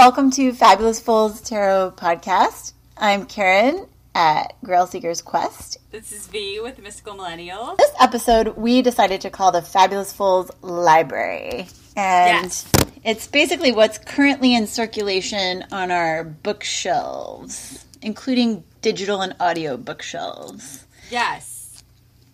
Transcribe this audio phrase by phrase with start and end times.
[0.00, 2.72] welcome to Fabulous Fools Tarot Podcast.
[2.96, 5.76] I'm Karen at Grail Seekers Quest.
[5.90, 7.76] This is V with Mystical Millennial.
[7.76, 11.68] This episode we decided to call the Fabulous Fools Library.
[11.98, 12.72] And Yes.
[13.04, 20.86] it's basically what's currently in circulation on our bookshelves, including digital and audio bookshelves.
[21.10, 21.82] Yes.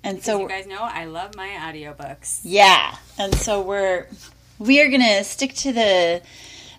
[0.05, 2.43] And So so you guys know I love my audiobooks.
[2.45, 4.07] Yeah, and so we're
[4.61, 6.23] we are gonna stick to the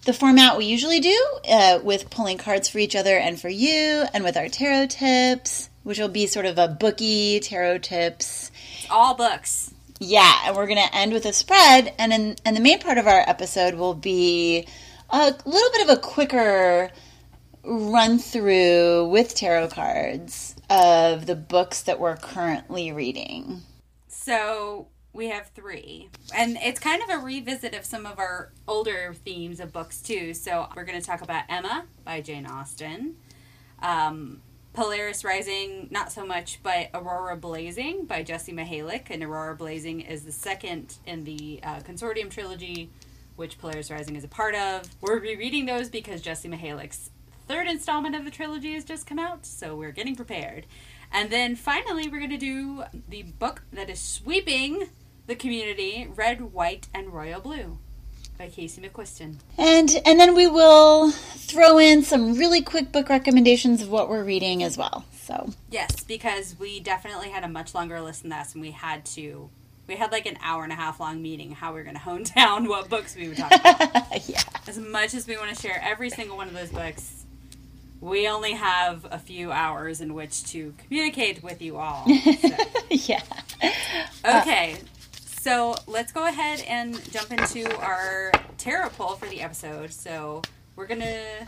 [0.07, 4.05] the format we usually do uh, with pulling cards for each other and for you,
[4.13, 8.49] and with our tarot tips, which will be sort of a bookie tarot tips.
[8.79, 9.73] It's all books.
[9.99, 13.05] Yeah, and we're gonna end with a spread, and in, and the main part of
[13.05, 14.65] our episode will be
[15.09, 16.89] a little bit of a quicker
[17.63, 23.61] run through with tarot cards of the books that we're currently reading.
[24.07, 26.09] So we have three.
[26.33, 30.33] And it's kind of a revisit of some of our older themes of books too.
[30.33, 33.15] So we're going to talk about Emma by Jane Austen.
[33.81, 34.41] Um,
[34.73, 39.07] Polaris Rising, not so much, but Aurora Blazing by Jessie Mihalik.
[39.09, 42.91] And Aurora Blazing is the second in the uh, Consortium trilogy,
[43.35, 44.83] which Polaris Rising is a part of.
[45.01, 47.09] We're rereading those because Jessie Mihalik's
[47.47, 50.67] third installment of the trilogy has just come out, so we're getting prepared.
[51.11, 54.89] And then finally, we're going to do the book that is sweeping
[55.27, 57.77] the community Red, White, and Royal Blue
[58.37, 59.35] by Casey McQuiston.
[59.57, 64.23] And and then we will throw in some really quick book recommendations of what we're
[64.23, 65.05] reading as well.
[65.21, 69.05] So Yes, because we definitely had a much longer list than this, and we had
[69.07, 69.49] to.
[69.87, 72.01] We had like an hour and a half long meeting how we were going to
[72.01, 74.27] hone down what books we would talk about.
[74.29, 74.41] yeah.
[74.67, 77.25] as much as we want to share every single one of those books,
[78.01, 82.05] we only have a few hours in which to communicate with you all.
[82.05, 82.49] So.
[82.89, 83.21] yeah.
[84.25, 84.77] Okay,
[85.47, 89.93] so let's go ahead and jump into our tarot poll for the episode.
[89.93, 90.41] So
[90.75, 91.47] we're gonna.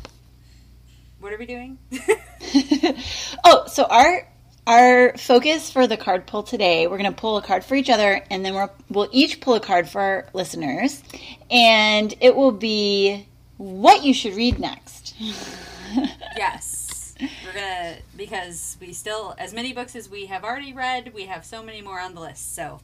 [1.19, 1.77] What are we doing?
[3.43, 4.25] oh, so our
[4.65, 7.89] our focus for the card pull today, we're going to pull a card for each
[7.89, 11.03] other and then we'll we'll each pull a card for our listeners
[11.51, 13.27] and it will be
[13.57, 15.13] what you should read next.
[16.37, 21.13] yes, we're gonna because we still as many books as we have already read.
[21.13, 22.55] We have so many more on the list.
[22.55, 22.79] So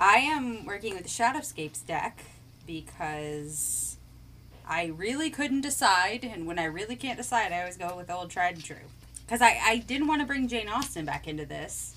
[0.00, 2.22] I am working with the Shadowscapes deck
[2.66, 3.96] because
[4.66, 8.30] I really couldn't decide, and when I really can't decide, I always go with old
[8.30, 8.76] tried and true.
[9.26, 11.96] Because I, I didn't want to bring Jane Austen back into this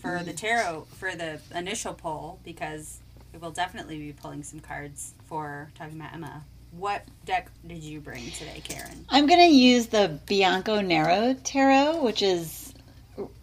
[0.00, 3.00] for the tarot for the initial poll because
[3.32, 6.42] we will definitely be pulling some cards for talking about Emma.
[6.72, 9.06] What deck did you bring today, Karen?
[9.08, 12.67] I'm going to use the Bianco Nero Tarot, which is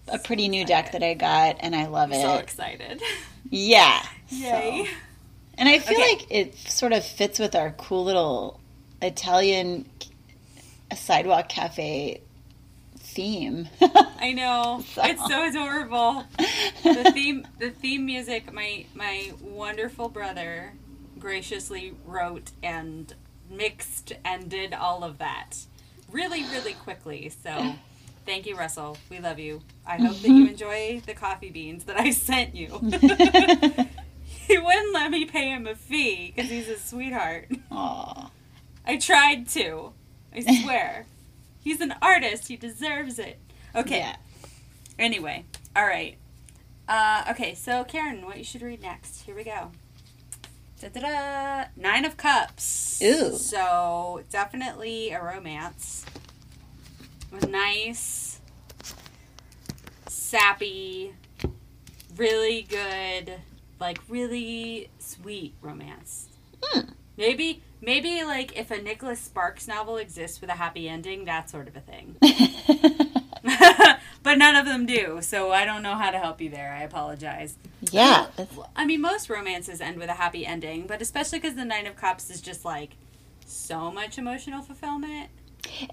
[0.08, 2.22] a pretty new deck that I got and I love it.
[2.22, 3.02] So excited!
[3.50, 4.02] Yeah.
[4.30, 4.86] Yay!
[4.86, 4.92] So-
[5.58, 6.16] And I feel Okay.
[6.18, 8.60] like it sort of fits with our cool little
[9.02, 9.90] Italian
[10.96, 12.22] sidewalk cafe
[12.98, 13.68] theme.
[13.82, 16.26] I know So- it's so adorable.
[16.84, 18.52] The theme, the theme music.
[18.54, 20.74] My my wonderful brother
[21.20, 23.14] graciously wrote and
[23.50, 25.58] mixed and did all of that
[26.12, 27.30] really really quickly.
[27.44, 27.76] So.
[28.26, 28.98] Thank you, Russell.
[29.12, 29.62] We love you.
[29.88, 32.68] I hope that you enjoy the coffee beans that I sent you.
[34.48, 37.50] he wouldn't let me pay him a fee because he's a sweetheart.
[37.72, 38.32] Aw.
[38.86, 39.94] I tried to.
[40.34, 41.06] I swear.
[41.60, 42.48] He's an artist.
[42.48, 43.40] He deserves it.
[43.76, 44.00] Okay.
[44.00, 44.16] Yeah.
[44.98, 46.18] Anyway, all right.
[46.88, 49.22] Uh, okay, so Karen, what you should read next?
[49.22, 49.72] Here we go.
[50.80, 51.70] Da-da-da.
[51.76, 53.02] Nine of Cups.
[53.02, 53.36] Ooh.
[53.36, 56.06] So definitely a romance.
[57.32, 58.25] With nice,
[60.26, 61.14] sappy,
[62.18, 63.34] really good,
[63.80, 66.28] like really sweet romance.
[66.62, 66.90] Hmm.
[67.18, 71.68] Maybe, maybe like if a Nicholas Sparks novel exists with a happy ending, that sort
[71.68, 72.16] of a thing.
[74.24, 76.74] but none of them do, so I don't know how to help you there.
[76.74, 77.56] I apologize.
[77.92, 78.28] yeah.
[78.36, 81.86] that's- I mean, most romances end with a happy ending, but especially because the Nine
[81.86, 82.92] of Cups is just like
[83.46, 85.30] so much emotional fulfillment.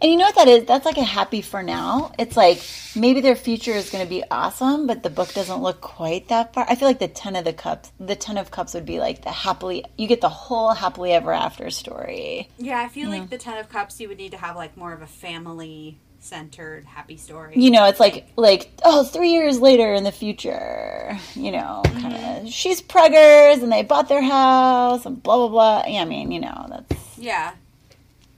[0.00, 0.64] And you know what that is?
[0.64, 2.12] That's like a happy for now.
[2.18, 2.62] It's like
[2.94, 6.54] maybe their future is going to be awesome, but the book doesn't look quite that
[6.54, 6.66] far.
[6.68, 9.22] I feel like the Ten of the Cups, the Ten of Cups would be like
[9.22, 12.48] the happily, you get the whole happily ever after story.
[12.58, 14.92] Yeah, I feel like the Ten of Cups, you would need to have like more
[14.92, 17.54] of a family centered happy story.
[17.56, 22.14] You know, it's like, like, oh, three years later in the future, you know, kind
[22.14, 22.46] of, mm-hmm.
[22.46, 25.84] she's preggers and they bought their house and blah, blah, blah.
[25.86, 27.52] Yeah, I mean, you know, that's, Yeah.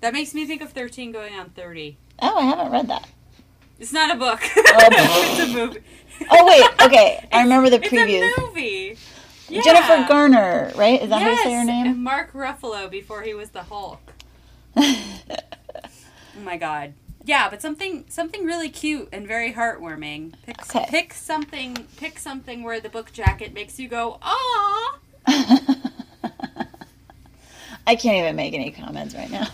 [0.04, 1.96] That makes me think of 13 going on 30.
[2.20, 3.08] oh, I haven't read that.
[3.78, 4.38] It's not a book.
[4.44, 4.52] Oh,
[4.92, 5.80] it's a movie.
[6.30, 7.26] Oh, wait, okay.
[7.32, 8.98] I remember the It's a movie.
[9.48, 9.62] Yeah.
[9.62, 11.00] Jennifer Garner, right?
[11.00, 11.86] Is that how you say her name?
[11.86, 14.12] and Mark Ruffalo before he was the Hulk.
[14.76, 16.92] Oh my god.
[17.24, 20.34] Yeah, but something something really cute and very heartwarming.
[20.44, 20.84] Pick, Okay.
[20.90, 24.98] pick something pick something where the book jacket makes you go, "Ah."
[27.86, 29.46] I can't even make any comments right now.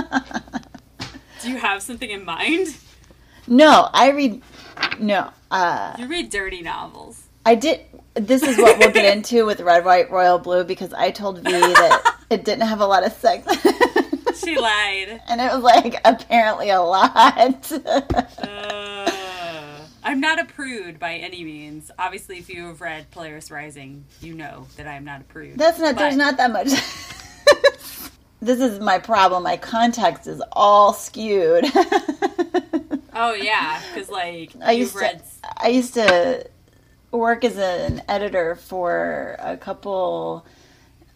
[1.42, 2.76] Do you have something in mind?
[3.46, 4.42] no, I read.
[4.98, 7.22] No, uh, You read dirty novels.
[7.44, 7.80] I did.
[8.14, 11.50] This is what we'll get into with Red, White, Royal, Blue because I told V
[11.50, 13.46] that it didn't have a lot of sex.
[14.36, 15.22] She lied.
[15.28, 17.72] and it was like apparently a lot.
[17.72, 19.10] Uh,
[20.04, 21.90] I'm not a prude by any means.
[21.98, 25.58] Obviously, if you have read Polaris Rising, you know that I'm not a prude.
[25.58, 25.96] That's not.
[25.96, 26.68] There's not that much.
[28.40, 29.42] This is my problem.
[29.42, 31.64] My context is all skewed.
[33.18, 35.18] Oh yeah, because like I used to.
[35.56, 36.46] I used to
[37.12, 40.44] work as an editor for a couple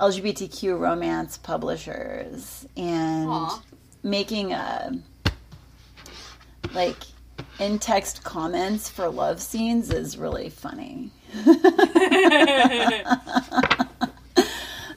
[0.01, 3.63] LGBTQ romance publishers, and Aw.
[4.03, 4.99] making a
[6.73, 6.97] like
[7.59, 11.11] in text comments for love scenes is really funny.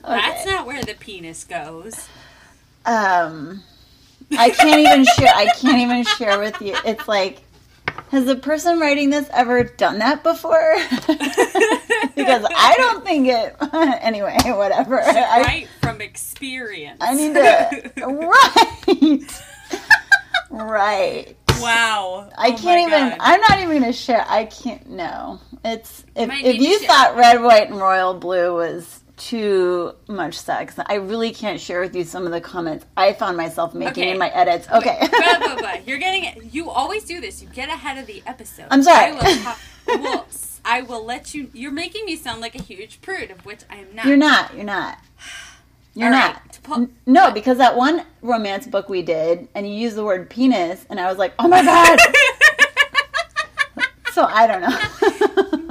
[0.06, 2.08] That's not where the penis goes.
[2.86, 3.62] Um,
[4.36, 5.32] I can't even share.
[5.34, 6.76] I can't even share with you.
[6.84, 7.42] It's like,
[8.10, 10.74] has the person writing this ever done that before?
[12.16, 13.56] because I don't think it.
[14.04, 15.00] Anyway, whatever.
[15.00, 16.98] I, right from experience.
[17.00, 17.92] I need to.
[20.50, 20.66] Right.
[20.68, 21.36] right.
[21.60, 22.30] Wow.
[22.36, 23.08] I Oh can't even.
[23.10, 23.16] God.
[23.20, 24.24] I'm not even gonna share.
[24.28, 24.88] I can't.
[24.90, 25.40] No.
[25.64, 30.94] It's if if you thought red, white, and royal blue was too much sex, I
[30.94, 34.10] really can't share with you some of the comments I found myself making Okay.
[34.10, 34.68] in my edits.
[34.70, 34.98] Okay.
[35.10, 35.74] Blah, blah, blah.
[35.86, 36.52] You're getting it.
[36.52, 37.42] You always do this.
[37.42, 38.66] You get ahead of the episode.
[38.70, 39.12] I'm sorry.
[39.20, 39.56] I
[39.86, 40.26] will, will-
[40.64, 41.50] I will let you.
[41.52, 44.06] You're making me sound like a huge prude, of which I am not.
[44.06, 44.54] You're not.
[44.54, 44.98] You're not.
[45.96, 46.34] You're All not.
[46.34, 50.28] right, pull- no, because that one romance book we did, and you used the word
[50.28, 52.00] penis, and I was like, oh my god.
[54.12, 54.76] so I don't know.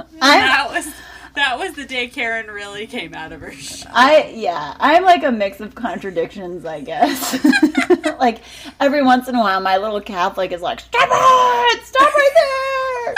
[0.24, 0.86] That was
[1.34, 3.90] that was the day Karen really came out of her shell.
[3.94, 7.44] I yeah, I'm like a mix of contradictions, I guess.
[8.18, 8.40] like
[8.80, 11.84] every once in a while, my little Catholic is like, "Stop it!
[11.84, 13.14] Stop right there!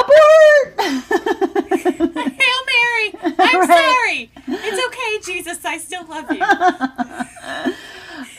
[0.00, 0.80] Abort!"
[2.30, 3.34] Hail Mary!
[3.38, 3.68] I'm Right.
[3.68, 4.30] sorry.
[4.46, 5.64] It's okay, Jesus.
[5.64, 6.42] I still love you.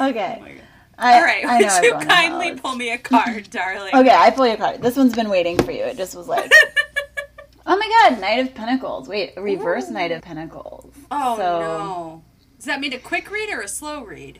[0.09, 0.39] okay.
[0.43, 0.47] Oh
[1.03, 1.43] I, All right.
[1.45, 3.89] I Would you kindly pull me a card, darling?
[3.95, 4.81] Okay, I pull your card.
[4.83, 5.83] This one's been waiting for you.
[5.83, 6.51] It just was like,
[7.65, 9.07] oh my god, Knight of Pentacles.
[9.07, 9.93] Wait, reverse Ooh.
[9.93, 10.93] Knight of Pentacles.
[11.09, 12.23] Oh So- no.
[12.57, 14.39] Does that mean a quick read or a slow read?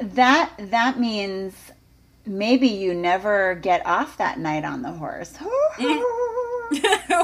[0.00, 1.54] That that means
[2.24, 5.34] maybe you never get off that knight on the horse.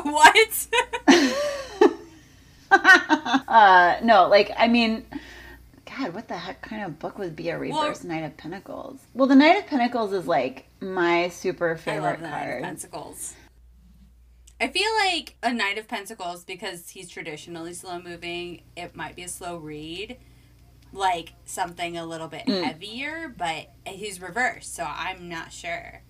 [0.03, 0.67] what?
[2.71, 5.05] uh, no, like I mean,
[5.87, 8.99] God, what the heck kind of book would be a reverse Knight of Pentacles?
[9.15, 12.63] Well, the Knight of Pentacles is like my super favorite love the Knight of card.
[12.63, 13.35] Pentacles.
[14.61, 19.23] I feel like a Knight of Pentacles, because he's traditionally slow moving, it might be
[19.25, 20.17] a slow read.
[20.93, 22.63] Like something a little bit Mm.
[22.63, 26.03] heavier, but he's reversed, so I'm not sure.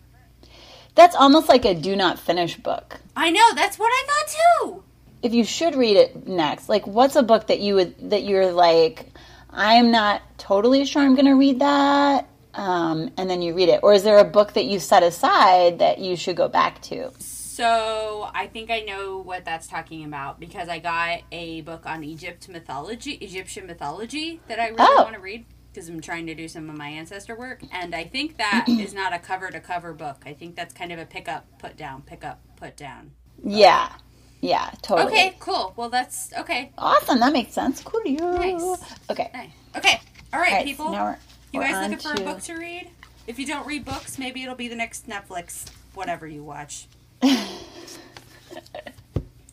[0.95, 3.01] That's almost like a do not finish book.
[3.17, 4.37] I know, that's what I thought
[4.69, 4.83] too!
[5.23, 8.53] if you should read it next, like what's a book that you would that you're
[8.53, 9.07] like,
[9.49, 13.81] I'm not totally sure I'm going to read that, um, and then you read it,
[13.83, 17.11] or is there a book that you set aside that you should go back to?
[17.55, 22.03] So I think I know what that's talking about because I got a book on
[22.03, 25.03] Egypt mythology, Egyptian mythology that I really Oh.
[25.05, 28.05] want to read because I'm trying to do some of my ancestor work, and I
[28.05, 30.25] think that is not a cover to cover book.
[30.27, 33.13] I think that's kind of a pick up, put down, pick up, put down.
[33.45, 33.99] Yeah, uh,
[34.41, 35.13] yeah, totally.
[35.13, 35.75] Okay, cool.
[35.77, 36.73] Well, that's okay.
[36.77, 37.21] awesome.
[37.21, 37.81] That makes sense.
[37.85, 38.01] Cool.
[38.05, 38.83] Nice.
[39.11, 39.31] Okay.
[39.33, 39.51] Nice.
[39.77, 40.01] Okay.
[40.33, 40.91] All right, All right, people.
[40.91, 41.17] now we're,
[41.53, 42.91] you we're guys looking for to- a book to read?
[43.29, 46.89] If you don't read books, maybe it'll be the next Netflix, whatever you watch.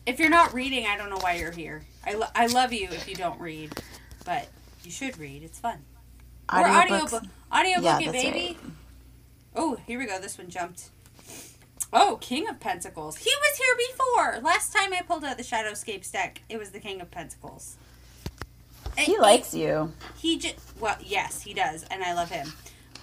[0.06, 1.82] If you're not reading, I don't know why you're here.
[2.04, 3.72] I, lo- I love you if you don't read,
[4.24, 4.48] but
[4.84, 5.42] you should read.
[5.42, 5.78] It's fun.
[6.52, 6.84] Or Audiobooks.
[6.84, 7.22] audiobook.
[7.52, 8.58] Audiobook Yeah, it, baby.
[9.54, 10.18] Oh, here we go.
[10.18, 10.88] This one jumped.
[11.92, 13.18] Oh, King of Pentacles.
[13.18, 14.40] He was here before.
[14.42, 17.76] Last time I pulled out the Shadowscapes deck, it was the King of Pentacles.
[18.96, 19.92] He likes you.
[20.16, 22.52] he just well, yes, he does, and I love him.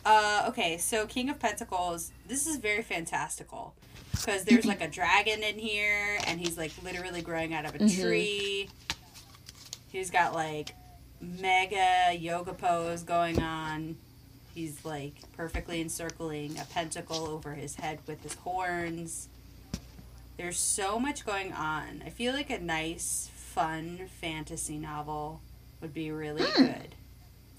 [0.06, 2.12] Uh, okay, so King of Pentacles.
[2.28, 3.74] This is very fantastical
[4.12, 7.80] because there's like a dragon in here, and he's like literally growing out of a
[7.80, 8.02] Mhm.
[8.02, 8.70] tree.
[9.92, 10.74] He's got like
[11.22, 13.98] mega yoga pose going on.
[14.54, 19.30] He's like perfectly encircling a pentacle over his head with his horns.
[20.38, 22.02] There's so much going on.
[22.06, 25.42] I feel like a nice, fun fantasy novel
[25.82, 26.66] would be really Hmm.
[26.66, 26.96] good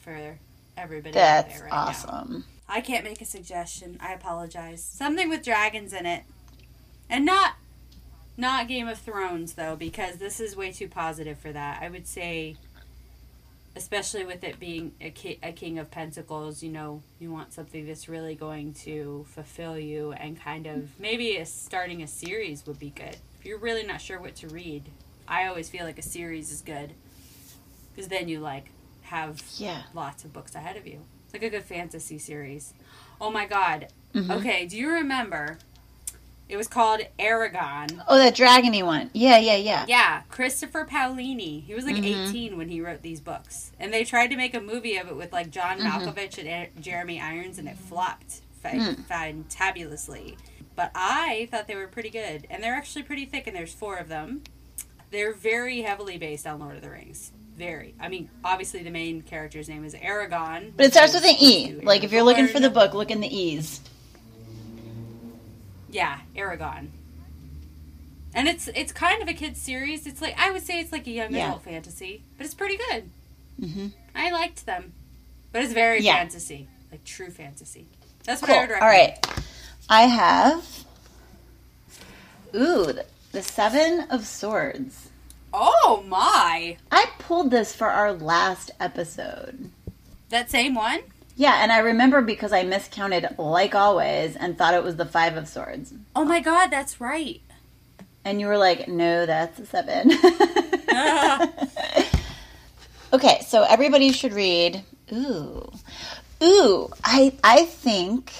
[0.03, 0.39] for
[0.77, 1.15] everybody out
[1.47, 1.77] That's there right now.
[1.89, 2.45] awesome.
[2.69, 3.99] I can't make a suggestion.
[4.01, 4.83] I apologize.
[4.85, 6.23] Something with dragons in it.
[7.11, 7.55] And not
[8.37, 11.83] not Game of Thrones though because this is way too positive for that.
[11.83, 12.57] I would say
[13.77, 17.87] especially with it being a, ki- a king of pentacles, you know, you want something
[17.87, 22.79] that's really going to fulfill you and kind of maybe a, starting a series would
[22.81, 23.17] be good.
[23.39, 24.91] If you're really not sure what to read,
[25.29, 26.95] I always feel like a series is good
[27.95, 28.71] because then you like
[29.03, 29.83] have Yeah.
[29.95, 31.01] lots of books ahead of you.
[31.27, 32.75] It's like a good fantasy series.
[33.21, 33.89] Oh my god.
[34.15, 34.31] Mhm.
[34.39, 35.59] Okay, do you remember?
[36.51, 38.03] It was called Eragon.
[38.09, 39.09] Oh, that dragony one.
[39.13, 39.85] Yeah, yeah, yeah.
[39.87, 41.65] Yeah, Christopher Paolini.
[41.65, 42.29] He was like Mhm.
[42.29, 43.71] 18 when he wrote these books.
[43.79, 45.89] And they tried to make a movie of it with like John Mhm.
[45.91, 49.07] Malkovich and A- Jeremy Irons and it flopped fa- Mm.
[49.55, 50.37] fantabulously.
[50.75, 52.47] But I thought they were pretty good.
[52.51, 54.43] And they're actually pretty thick and there's four of them.
[55.11, 57.33] They're very heavily based on Lord of the Rings.
[57.57, 57.95] Very.
[58.01, 60.73] I mean, obviously the main character's name is Eragon.
[60.77, 61.75] But it starts with an E.
[61.83, 63.81] Like if you're looking for the book, look in the E's.
[65.91, 66.89] Yeah, Eragon.
[68.35, 70.07] And it's it's kind of a kids series.
[70.07, 71.49] It's like I would say it's like a young Yeah.
[71.49, 73.11] adult fantasy, but it's pretty good.
[73.61, 74.93] hmm I liked them,
[75.53, 76.15] but it's very Yeah.
[76.17, 77.87] fantasy, like true fantasy.
[78.25, 78.57] That's what Cool.
[78.59, 79.19] I would All recommend.
[79.27, 79.45] right.
[79.89, 80.65] I have.
[82.55, 85.09] Ooh, the, the Seven of Swords.
[85.53, 89.71] Oh my, I pulled this for our last episode.
[90.29, 91.01] that same one.
[91.41, 95.39] Yeah, and I remember because I miscounted like always and thought it was the Five
[95.39, 95.95] of Swords.
[96.15, 97.41] Oh my God, that's right.
[98.27, 100.13] And you were like, no, that's a seven.
[103.15, 104.85] okay, so everybody should read.
[105.15, 105.73] Ooh.
[106.43, 108.35] Ooh, I I think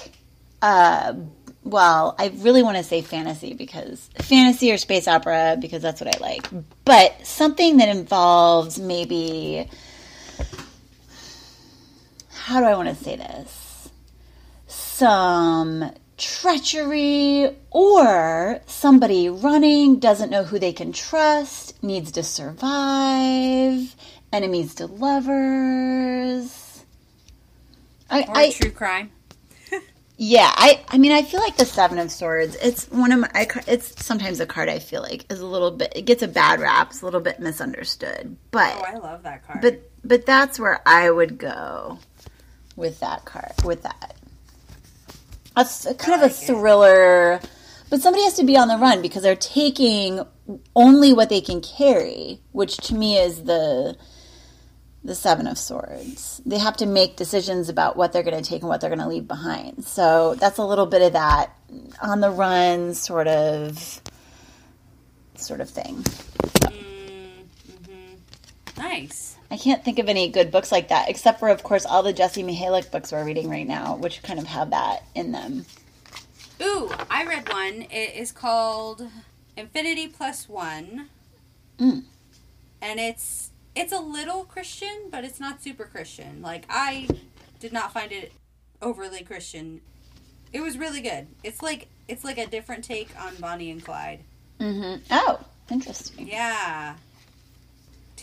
[0.61, 1.15] uh
[1.63, 6.15] well, I really want to say fantasy because fantasy or space opera because that's what
[6.15, 6.47] I like.
[6.85, 9.67] But something that involves maybe
[12.45, 13.89] how do I want to say this?
[14.67, 23.95] Some treachery or somebody running doesn't know who they can trust, needs to survive,
[24.31, 26.83] enemies to lovers.
[28.09, 29.11] I, Or I true crime.
[30.17, 33.29] yeah, I I mean I feel like the 7 of swords, it's one of my
[33.33, 36.27] I, it's sometimes a card I feel like is a little bit it gets a
[36.27, 38.35] bad rap, it's a little bit misunderstood.
[38.51, 39.61] But Oh, I love that card.
[39.61, 41.99] but but that's where I would go
[42.81, 44.15] with that card with that.
[45.55, 47.39] That's a, kind I of a thriller,
[47.89, 50.25] but somebody has to be on the run because they're taking
[50.75, 53.95] only what they can carry, which to me is the
[55.03, 56.41] the seven of swords.
[56.45, 58.99] They have to make decisions about what they're going to take and what they're going
[58.99, 59.83] to leave behind.
[59.83, 61.57] So that's a little bit of that
[62.01, 64.01] on the run sort of
[65.35, 65.95] sort of thing.
[66.67, 68.11] mm-hmm.
[68.77, 69.37] Nice.
[69.51, 72.13] I can't think of any good books like that, except for, of course, all the
[72.13, 75.65] Jessie Mihalik books we're reading right now, which kind of have that in them.
[76.61, 77.81] Ooh, I read one.
[77.91, 79.07] It is called
[79.57, 81.09] Infinity Plus One,
[81.79, 82.03] Mm.
[82.81, 86.41] and it's it's a little Christian, but it's not super Christian.
[86.41, 87.07] Like I
[87.59, 88.31] did not find it
[88.81, 89.81] overly Christian.
[90.53, 91.27] It was really good.
[91.43, 94.19] It's like it's like a different take on Bonnie and Clyde.
[94.59, 95.01] Mm-hmm.
[95.11, 95.39] Oh,
[95.71, 96.27] interesting.
[96.27, 96.95] Yeah.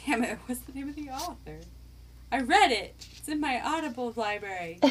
[0.06, 0.38] Damn it!
[0.46, 1.58] What's the name of the author?
[2.30, 2.94] I read it.
[3.16, 4.78] It's in my Audible library.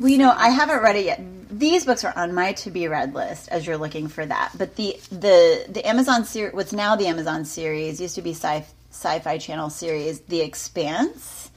[0.00, 1.20] Well, you know, I haven't read it yet.
[1.50, 4.50] These books are on my to be read list as you're looking for that.
[4.56, 8.64] But the the the Amazon series, what's now the Amazon series, used to be sci
[8.90, 11.50] sci-fi channel series, The Expanse.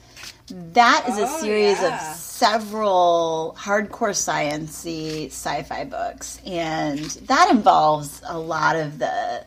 [0.49, 2.11] That is a Oh, series yeah.
[2.11, 9.43] of several hardcore sciency sci-fi books, and that involves a lot of the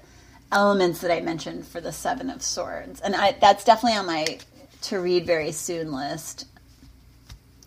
[0.52, 4.38] elements that I mentioned for the Seven of Swords, and I, that's definitely on my
[4.83, 6.47] to read very soon list.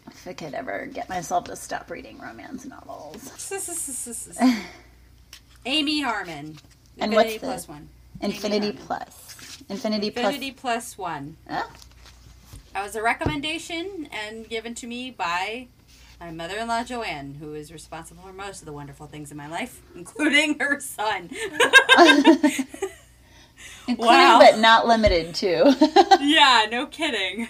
[0.08, 3.32] If I could ever get myself to stop reading romance novels.
[5.66, 6.58] Amy Harmon.
[7.00, 7.90] And Infinity what's the- Plus One.
[8.22, 8.72] Infinity.
[8.86, 9.64] Plus.
[9.70, 11.38] Infinity, Infinity Plus One.
[11.48, 11.64] Plus.
[11.66, 11.72] Oh,
[12.74, 15.68] That was a recommendation and given to me by
[16.22, 19.82] my mother-in-law Joanne, who is responsible for most of the wonderful things in my life,
[19.96, 21.30] including her son.
[23.88, 24.40] including Wow.
[24.40, 25.76] but not limited to.
[26.22, 27.50] yeah, no kidding.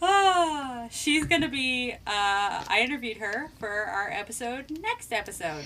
[0.00, 1.92] Ah, she's gonna be.
[1.92, 5.64] Uh, I interviewed her for our episode next episode.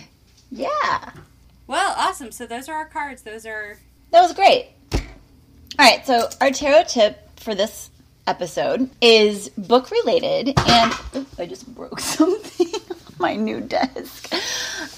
[0.51, 1.11] yeah,
[1.67, 2.33] Well, awesome.
[2.33, 3.23] So those are our cards.
[3.23, 3.79] Those are
[4.11, 4.71] that was great.
[4.93, 5.01] All
[5.79, 7.91] right, so our tarot tip for this
[8.27, 14.33] episode is book related, and Oop, I just broke something on my new desk.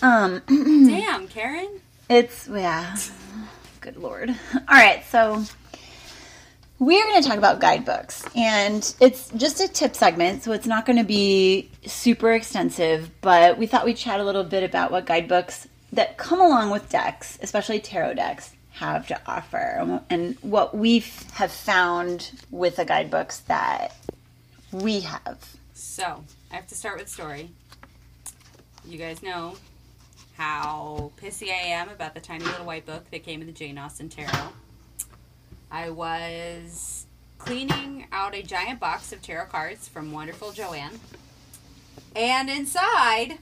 [0.02, 1.80] Um, damn, Karen.
[2.09, 2.97] It's yeah.
[3.80, 4.30] Good lord.
[4.30, 5.45] All right, so
[6.78, 8.25] we're going to talk about guidebooks.
[8.37, 13.59] And it's just a tip segment, so it's not going to be super extensive, but
[13.59, 17.38] we thought we'd chat a little bit about what guidebooks that come along with decks,
[17.40, 21.02] especially tarot decks, have to offer and what we
[21.33, 23.97] have found with the guidebooks that
[24.71, 25.56] we have.
[25.73, 27.50] So, I have to start with story.
[28.85, 29.56] You guys know
[30.37, 33.78] how pissy I am about the tiny little white book that came in the Jane
[33.78, 34.49] Austen Tarot.
[35.71, 37.06] I was
[37.38, 41.00] cleaning out a giant box of tarot cards from Wonderful Joanne.
[42.14, 43.38] And inside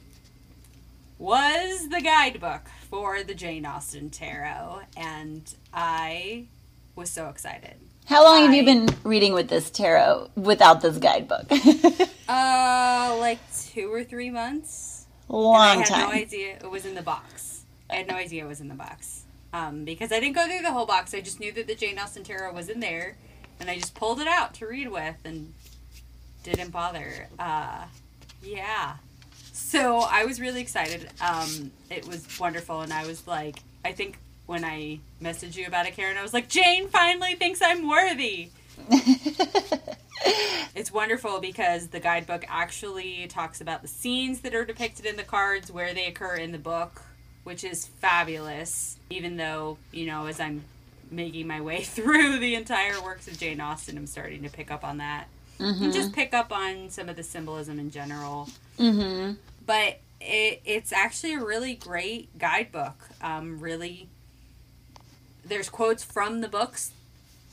[1.24, 4.80] was the guidebook for the Jane Austen Tarot.
[4.94, 6.44] And I
[6.96, 7.76] was so excited.
[8.04, 11.46] How long I, have you been reading with this tarot without this guidebook?
[12.28, 15.06] uh, like two or three months.
[15.30, 16.00] Long I had time.
[16.00, 17.64] no idea it was in the box.
[17.88, 19.24] I had no idea it was in the box.
[19.54, 21.14] Um, because I didn't go through the whole box.
[21.14, 23.16] I just knew that the Jane Austen Tarot was in there,
[23.60, 25.54] and I just pulled it out to read with and
[26.42, 27.28] didn't bother.
[27.38, 27.84] Uh,
[28.42, 28.96] yeah.
[29.54, 31.08] So I was really excited.
[31.20, 35.86] Um, it was wonderful, and I was like, I think when I messaged you about
[35.86, 38.50] it, Karen, I was like, Jane finally thinks I'm worthy.
[40.74, 45.22] it's wonderful because the guidebook actually talks about the scenes that are depicted in the
[45.22, 47.02] cards, where they occur in the book,
[47.44, 48.98] which is fabulous.
[49.08, 50.64] Even though, you know, as I'm
[51.12, 54.82] making my way through the entire works of Jane Austen, I'm starting to pick up
[54.82, 55.28] on that.
[55.60, 55.84] Mm-hmm.
[55.84, 58.48] And just pick up on some of the symbolism in general.
[58.78, 59.34] Mm-hmm.
[59.66, 63.08] But it, it's actually a really great guidebook.
[63.20, 64.08] Um, really,
[65.44, 66.92] there's quotes from the books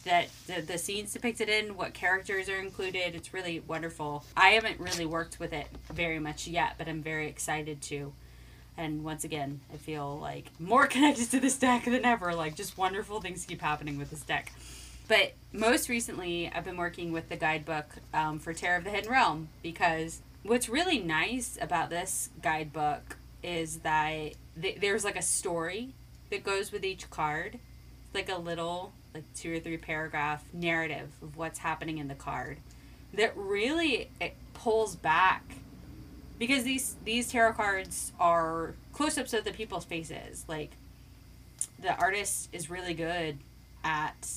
[0.04, 3.16] that the, the scenes depicted in, what characters are included.
[3.16, 4.26] It's really wonderful.
[4.36, 8.14] I haven't really worked with it very much yet, but I'm very excited to.
[8.78, 12.34] And once again, I feel like more connected to this deck than ever.
[12.34, 14.52] Like, just wonderful things keep happening with this deck.
[15.08, 19.12] But most recently, I've been working with the guidebook um, for Tarot of the Hidden
[19.12, 25.94] Realm because what's really nice about this guidebook is that th- there's like a story
[26.30, 27.60] that goes with each card,
[28.14, 32.58] like a little, like two or three paragraph narrative of what's happening in the card
[33.14, 35.44] that really it pulls back
[36.40, 40.46] because these these tarot cards are close-ups of the people's faces.
[40.48, 40.72] Like
[41.80, 43.38] the artist is really good
[43.84, 44.30] at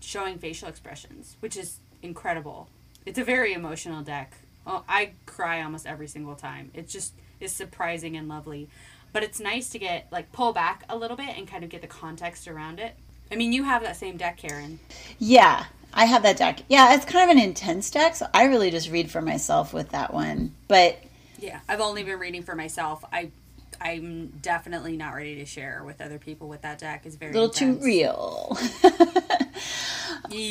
[0.00, 2.68] showing facial expressions which is incredible.
[3.06, 4.32] It's a very emotional deck
[4.66, 8.68] oh, i cry almost every single time it just is surprising and lovely
[9.12, 11.80] but it's nice to get like pull back a little bit and kind of get
[11.80, 12.94] the context around it
[13.30, 14.78] i mean you have that same deck karen
[15.18, 16.60] Yeah, I have that deck.
[16.68, 19.90] Yeah, it's kind of an intense deck, so I really just read for myself with
[19.90, 20.54] that one.
[20.68, 20.98] But
[21.38, 23.04] Yeah, I've only been reading for myself.
[23.12, 23.30] I
[23.82, 27.02] I'm definitely not ready to share with other people with that deck.
[27.04, 28.56] It's very a little too real.
[28.82, 28.90] Yeah.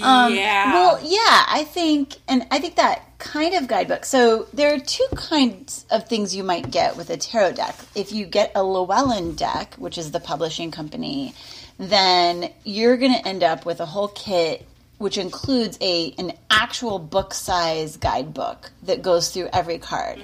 [0.03, 0.35] Um,
[0.73, 4.05] Well, yeah, I think, and I think that kind of guidebook.
[4.05, 7.75] So there are two kinds of things you might get with a tarot deck.
[7.95, 11.33] If you get a Llewellyn deck, which is the publishing company,
[11.79, 14.67] then you're going to end up with a whole kit
[14.99, 20.23] which includes a an actual book size guidebook that goes through every card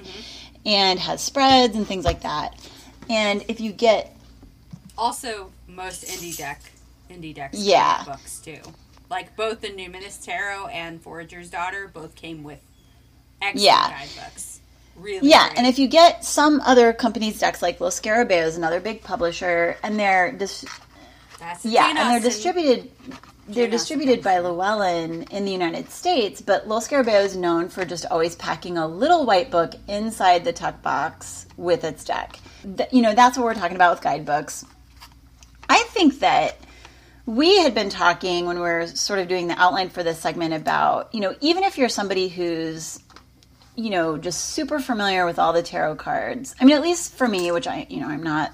[0.64, 2.54] and has spreads and things like that.
[3.08, 4.14] And if you get
[4.96, 6.60] also, most indie deck
[7.10, 8.02] indie decks Yeah.
[8.04, 8.58] books too.
[9.10, 12.58] Like both the Numinous Tarot and Forager's Daughter both came with
[13.40, 13.90] excellent Yeah.
[13.90, 14.60] guidebooks.
[14.96, 15.58] Really, Yeah, great.
[15.58, 19.76] and if you get some other companies' decks, like Los Scarabeo is another big publisher,
[19.82, 20.64] and they're dis-
[21.38, 22.90] That's yeah, Jane and they're distributed.
[23.46, 27.84] They're Jane distributed by Llewellyn in the United States, but Los Scarabeo is known for
[27.84, 32.40] just always packing a little white book inside the tuck box with its deck.
[32.62, 34.64] Th- you know, that's what we're talking about with guidebooks.
[35.68, 36.56] I think that
[37.26, 40.54] we had been talking when we were sort of doing the outline for this segment
[40.54, 43.00] about, you know, even if you're somebody who's
[43.78, 46.52] you know, just super familiar with all the tarot cards.
[46.60, 48.52] I mean, at least for me, which I, you know, I'm not,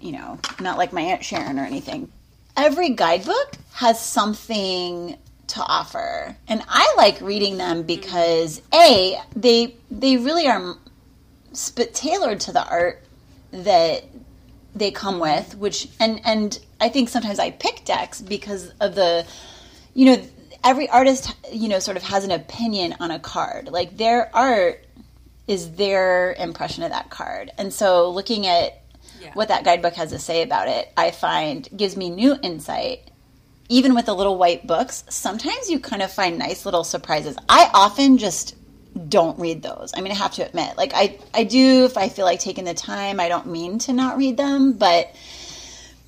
[0.00, 2.10] you know, not like my Aunt Sharon or anything.
[2.56, 5.16] Every guidebook has something
[5.46, 6.36] to offer.
[6.48, 7.86] And I like reading them mm-hmm.
[7.86, 10.74] because A, they they really are
[11.54, 13.04] sp- tailored to the art
[13.52, 14.04] that
[14.74, 19.26] they come with, which and and I think sometimes I pick decks because of the
[19.94, 20.22] you know
[20.62, 23.68] every artist you know sort of has an opinion on a card.
[23.68, 24.84] Like their art
[25.48, 27.50] is their impression of that card.
[27.58, 28.82] And so looking at
[29.20, 29.32] Yeah.
[29.34, 33.10] what that guidebook has to say about it i find gives me new insight.
[33.68, 37.36] Even with the little white books sometimes you kind of find nice little surprises.
[37.48, 38.54] I often just
[39.08, 42.08] don't read those i mean i have to admit like i i do if i
[42.08, 45.14] feel like taking the time i don't mean to not read them but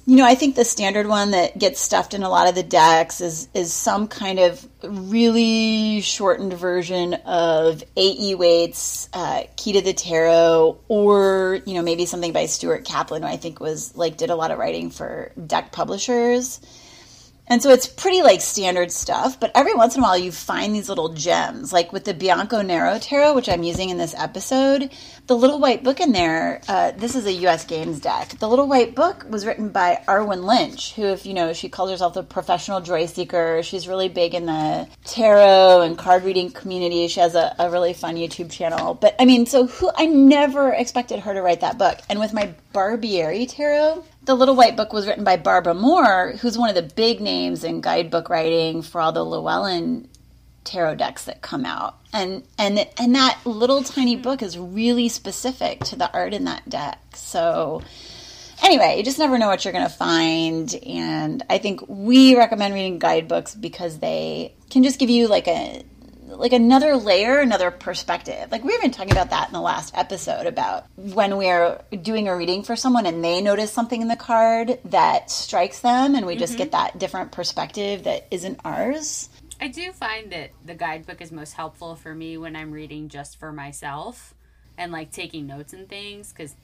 [0.05, 2.63] you know, I think the standard one that gets stuffed in a lot of the
[2.65, 8.35] decks is is some kind of really shortened version of A.E.
[8.35, 13.29] Waite's uh, Key to the Tarot, or you know, maybe something by Stuart Kaplan, who
[13.29, 16.61] I think was like did a lot of writing for deck publishers.
[17.49, 20.75] And so it's pretty like standard stuff, but every once in a while you find
[20.75, 21.73] these little gems.
[21.73, 24.91] Like with the Bianco Nero Tarot, which I'm using in this episode,
[25.27, 28.31] the little white book in there, uh, this is a US Games deck.
[28.39, 31.91] The little white book was written by Arwen Lynch, who, if you know, she calls
[31.91, 33.63] herself a professional joy seeker.
[33.63, 37.09] She's really big in the tarot and card reading community.
[37.09, 38.95] She has a, a really fun YouTube channel.
[38.95, 41.99] But I mean, so who I never expected her to write that book.
[42.09, 46.57] And with my Barbieri Tarot, the Little White Book was written by Barbara Moore, who's
[46.57, 50.09] one of the big names in guidebook writing for all the Llewellyn
[50.65, 51.99] tarot decks that come out.
[52.13, 56.69] And and and that little tiny book is really specific to the art in that
[56.69, 57.01] deck.
[57.15, 57.83] So
[58.63, 62.75] anyway, you just never know what you're going to find and I think we recommend
[62.75, 65.83] reading guidebooks because they can just give you like a
[66.37, 68.51] like another layer, another perspective.
[68.51, 72.29] Like we were even talking about that in the last episode about when we're doing
[72.29, 76.27] a reading for someone and they notice something in the card that strikes them and
[76.27, 76.59] we just mm-hmm.
[76.59, 79.29] get that different perspective that isn't ours.
[79.61, 83.39] I do find that the guidebook is most helpful for me when I'm reading just
[83.39, 84.35] for myself
[84.77, 86.55] and like taking notes and things cuz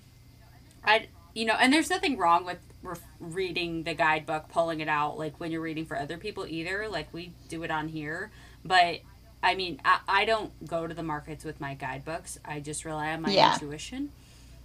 [0.85, 5.19] I you know, and there's nothing wrong with re- reading the guidebook, pulling it out
[5.19, 6.89] like when you're reading for other people either.
[6.89, 8.33] Like we do it on here,
[8.65, 9.01] but
[9.43, 12.39] I mean, I, I don't go to the markets with my guidebooks.
[12.45, 13.55] I just rely on my yeah.
[13.55, 14.11] intuition,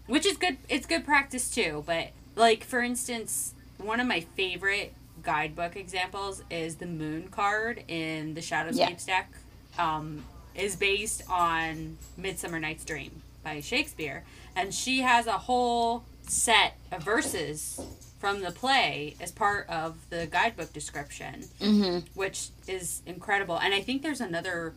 [0.08, 0.58] which is good.
[0.70, 1.84] It's good practice too.
[1.86, 8.34] But like for instance, one of my favorite guidebook examples is the Moon card in
[8.34, 9.06] the Shadowscape yeah.
[9.06, 9.34] deck.
[9.78, 10.24] Um,
[10.56, 14.24] is based on Midsummer Night's Dream by Shakespeare,
[14.56, 17.82] and she has a whole set of verses
[18.24, 22.08] from the play as part of the guidebook description, mm-hmm.
[22.14, 23.60] which is incredible.
[23.60, 24.74] And I think there's another.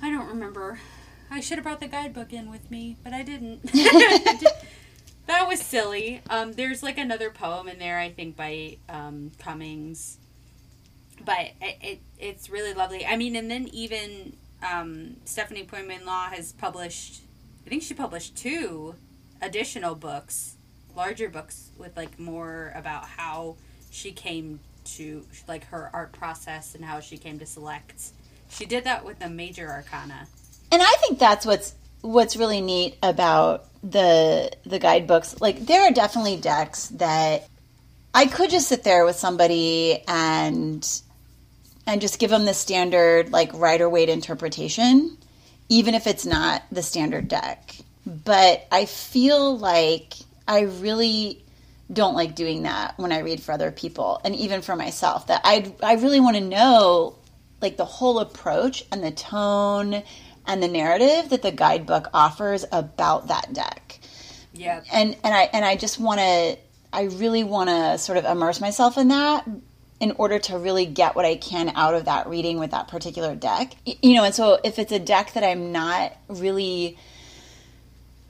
[0.00, 0.80] I don't remember.
[1.30, 3.64] I should have brought the guidebook in with me, but I didn't.
[5.26, 6.22] that was silly.
[6.30, 10.16] Um, there's like another poem in there, I think, by um, Cummings.
[11.22, 13.04] But it, it, it's really lovely.
[13.04, 17.24] I mean, and then even um, Stephanie Pui-Mun Law has published,
[17.66, 18.94] I think she published two
[19.42, 20.53] additional books
[20.96, 23.56] larger books with like more about how
[23.90, 28.12] she came to like her art process and how she came to select.
[28.50, 30.26] She did that with the major arcana.
[30.70, 35.40] And I think that's what's what's really neat about the the guidebooks.
[35.40, 37.48] Like there are definitely decks that
[38.12, 40.86] I could just sit there with somebody and
[41.86, 45.16] and just give them the standard like Rider Waite interpretation,
[45.68, 47.76] even if it's not the standard deck.
[48.06, 50.14] But I feel like
[50.46, 51.44] I really
[51.92, 55.42] don't like doing that when I read for other people and even for myself that
[55.44, 57.16] I I really want to know
[57.60, 60.02] like the whole approach and the tone
[60.46, 64.00] and the narrative that the guidebook offers about that deck.
[64.52, 64.82] Yeah.
[64.92, 66.58] And and I and I just want to
[66.92, 69.46] I really want to sort of immerse myself in that
[70.00, 73.34] in order to really get what I can out of that reading with that particular
[73.34, 73.74] deck.
[73.84, 76.98] You know, and so if it's a deck that I'm not really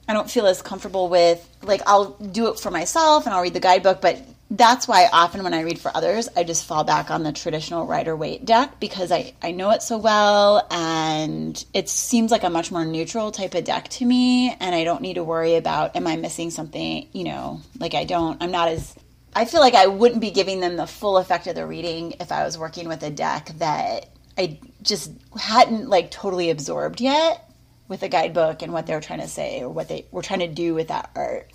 [0.07, 3.53] I don't feel as comfortable with like I'll do it for myself and I'll read
[3.53, 7.09] the guidebook, but that's why often when I read for others, I just fall back
[7.09, 11.89] on the traditional Rider Waite deck because I, I know it so well and it
[11.89, 15.15] seems like a much more neutral type of deck to me and I don't need
[15.15, 18.95] to worry about am I missing something, you know, like I don't I'm not as
[19.35, 22.31] I feel like I wouldn't be giving them the full effect of the reading if
[22.31, 27.44] I was working with a deck that I just hadn't like totally absorbed yet
[27.87, 30.39] with the guidebook and what they were trying to say or what they were trying
[30.39, 31.51] to do with that art.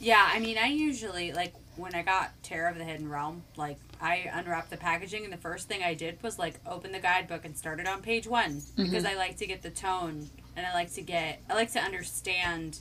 [0.00, 3.78] Yeah, I mean, I usually like when I got Tarot of the Hidden Realm, like
[4.00, 7.44] I unwrapped the packaging and the first thing I did was like open the guidebook
[7.44, 8.84] and started on page one mm-hmm.
[8.84, 11.80] because I like to get the tone and I like to get I like to
[11.80, 12.80] understand.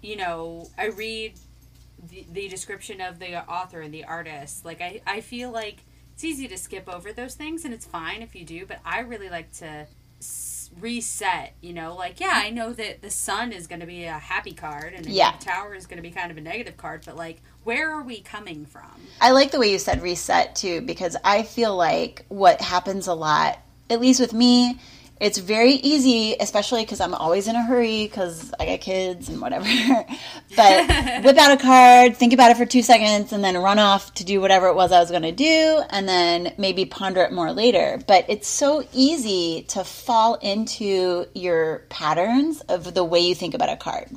[0.00, 1.34] You know, I read
[2.10, 4.64] the, the description of the author and the artist.
[4.64, 5.78] Like I, I feel like
[6.14, 9.00] it's easy to skip over those things and it's fine if you do, but I
[9.00, 9.86] really like to
[10.80, 14.12] reset you know like yeah i know that the sun is going to be a
[14.12, 15.36] happy card and yeah.
[15.36, 18.02] the tower is going to be kind of a negative card but like where are
[18.02, 22.24] we coming from i like the way you said reset too because i feel like
[22.28, 23.58] what happens a lot
[23.90, 24.78] at least with me
[25.20, 29.40] it's very easy, especially because I'm always in a hurry because I got kids and
[29.40, 29.64] whatever.
[30.56, 30.88] but
[31.24, 34.24] whip out a card, think about it for two seconds, and then run off to
[34.24, 37.52] do whatever it was I was going to do, and then maybe ponder it more
[37.52, 38.00] later.
[38.06, 43.70] But it's so easy to fall into your patterns of the way you think about
[43.70, 44.10] a card.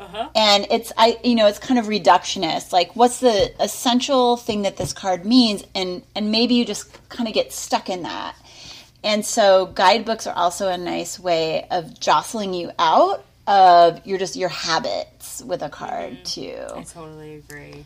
[0.00, 0.28] Uh-huh.
[0.36, 4.76] and it's i you know it's kind of reductionist like what's the essential thing that
[4.76, 8.36] this card means and and maybe you just kind of get stuck in that
[9.04, 14.36] and so guidebooks are also a nice way of jostling you out of your just
[14.36, 16.22] your habits with a card mm-hmm.
[16.24, 17.84] too I totally agree.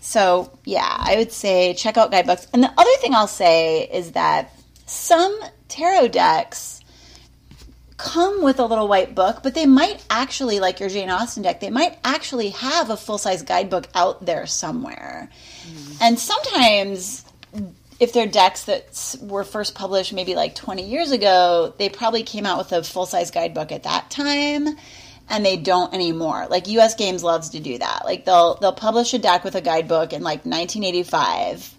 [0.00, 4.12] so yeah i would say check out guidebooks and the other thing i'll say is
[4.12, 4.52] that
[4.86, 6.76] some tarot decks
[7.96, 11.60] come with a little white book, but they might actually, like your Jane Austen deck,
[11.60, 15.30] they might actually have a full size guidebook out there somewhere.
[15.66, 16.02] Mm-hmm.
[16.02, 17.24] And sometimes,
[17.98, 22.46] if they're decks that were first published maybe like 20 years ago, they probably came
[22.46, 24.76] out with a full size guidebook at that time.
[25.28, 26.46] And they don't anymore.
[26.48, 28.02] Like US Games loves to do that.
[28.04, 31.74] Like they'll they'll publish a deck with a guidebook in like 1985,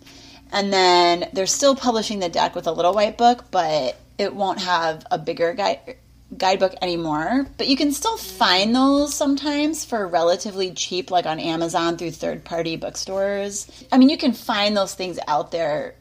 [0.51, 4.59] and then they're still publishing the deck with a little white book, but it won't
[4.59, 5.95] have a bigger guide
[6.35, 7.47] guidebook anymore.
[7.57, 12.43] But you can still find those sometimes for relatively cheap, like on Amazon through third
[12.43, 13.85] party bookstores.
[13.91, 15.95] I mean, you can find those things out there.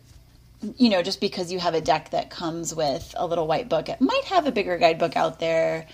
[0.77, 3.89] You know, just because you have a deck that comes with a little white book,
[3.89, 5.87] it might have a bigger guidebook out there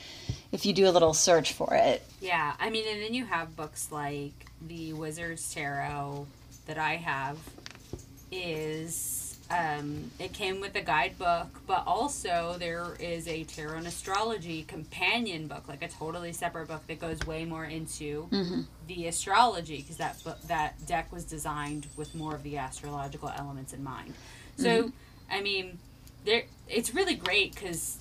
[0.52, 2.02] if you do a little search for it.
[2.20, 6.26] Yeah, I mean, and then you have books like the Wizard's Tarot
[6.66, 7.38] that I have
[8.30, 14.62] is um, it came with a guidebook, but also there is a tarot and astrology
[14.62, 18.28] companion book, like a totally separate book that goes way more into
[18.86, 23.84] the astrology because that that deck was designed with more of the astrological elements in
[23.84, 24.14] mind.
[24.56, 24.88] So, mm-hmm.
[25.30, 25.78] I mean,
[26.24, 27.98] there it's really great because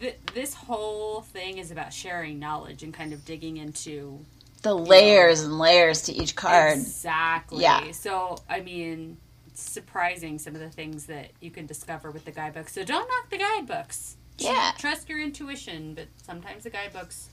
[0.00, 4.24] th- this whole thing is about sharing knowledge and kind of digging into
[4.62, 6.78] The layers and layers to each card.
[6.78, 7.62] Exactly.
[7.62, 7.90] Yeah.
[7.92, 12.30] So, I mean, it's surprising some of the things that you can discover with the
[12.30, 12.72] guidebooks.
[12.74, 14.16] So, don't knock the guidebooks.
[14.38, 14.72] Yeah.
[14.78, 17.30] Trust your intuition, but sometimes the guidebooks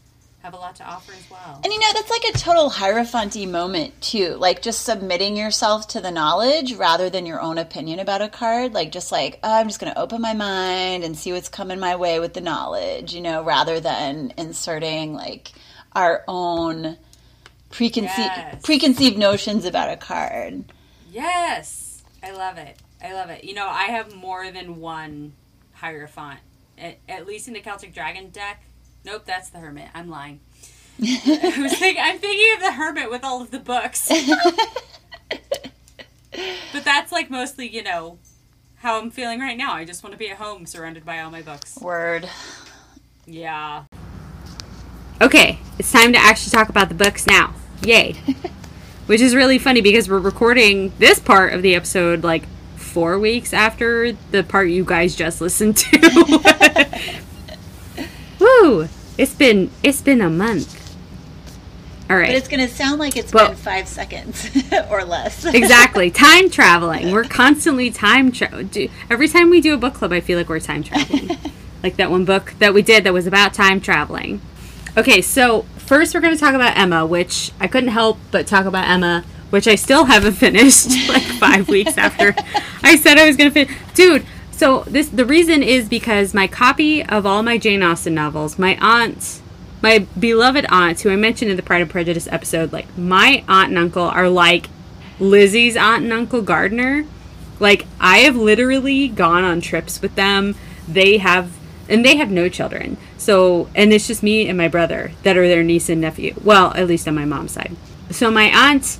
[0.47, 1.59] have a lot to offer as well.
[1.61, 4.35] And you know, that's like a total Hierophant moment, too.
[4.35, 8.73] Like just submitting yourself to the knowledge rather than your own opinion about a card.
[8.73, 11.81] Like, just like, oh, I'm just going to open my mind and see what's coming
[11.81, 15.51] my way with the knowledge, you know, rather than inserting like
[15.93, 16.97] our own
[17.69, 18.61] preconceived, Yes.
[18.63, 20.63] preconceived notions about a card.
[21.11, 22.03] Yes.
[22.23, 22.77] I love it.
[23.03, 23.43] I love it.
[23.43, 25.33] You know, I have more than one
[25.73, 26.39] Hierophant.
[26.77, 28.63] At, at least in the Celtic Dragon deck.
[29.07, 29.87] Nope, that's the Hermit.
[29.93, 30.41] I'm lying.
[31.01, 34.09] I was think, I'm thinking of the Hermit with all of the books.
[36.73, 38.19] but that's like mostly, you know,
[38.79, 39.71] how I'm feeling right now.
[39.71, 41.77] I just want to be at home surrounded by all my books.
[41.79, 42.29] Word.
[43.25, 43.85] Yeah.
[45.21, 47.55] Okay, it's time to actually talk about the books now.
[47.83, 48.11] Yay.
[49.05, 52.43] Which is really funny because we're recording this part of the episode like
[52.75, 56.83] four weeks after the part you guys just listened to.
[58.39, 58.89] Woo!
[59.17, 60.83] It's been it's been a month.
[62.09, 62.27] All right.
[62.27, 64.49] But it's going to sound like it's Well- been five seconds
[64.89, 65.43] or less.
[65.45, 66.09] exactly.
[66.11, 67.11] Time traveling.
[67.11, 70.47] We're constantly time tra- do Every time we do a book club, I feel like
[70.47, 71.37] we're time traveling.
[71.83, 74.39] like that one book that we did that was about time traveling.
[74.95, 78.65] Okay, so first we're going to talk about Emma, which I couldn't help but talk
[78.65, 82.33] about Emma, which I still haven't finished like 5 weeks after
[82.83, 83.77] I said I was going to finish.
[83.93, 84.25] Dude,
[84.57, 88.75] so this the reason is because my copy of all my Jane Austen novels, my
[88.81, 89.41] aunt
[89.81, 93.69] my beloved aunt, who I mentioned in the Pride and Prejudice episode, like my aunt
[93.69, 94.69] and uncle are like
[95.19, 97.05] Lizzie's aunt and uncle Gardiner.
[97.59, 100.55] Like I have literally gone on trips with them.
[100.87, 101.51] They have
[101.87, 102.97] and they have no children.
[103.17, 106.33] So and it's just me and my brother that are their niece and nephew.
[106.43, 107.75] Well, at least on my mom's side.
[108.09, 108.97] So my aunt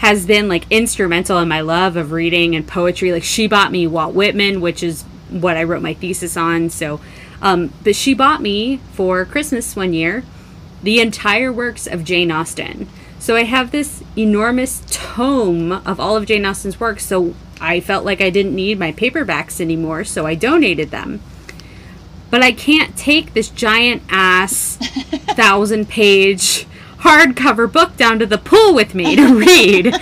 [0.00, 3.12] has been like instrumental in my love of reading and poetry.
[3.12, 6.70] Like she bought me Walt Whitman, which is what I wrote my thesis on.
[6.70, 7.00] So
[7.42, 10.24] um, but she bought me for Christmas one year
[10.82, 12.88] the entire works of Jane Austen.
[13.18, 17.04] So I have this enormous tome of all of Jane Austen's works.
[17.04, 21.20] So I felt like I didn't need my paperbacks anymore, so I donated them.
[22.30, 24.76] But I can't take this giant ass
[25.36, 26.66] thousand page
[27.00, 29.94] hardcover book down to the pool with me to read.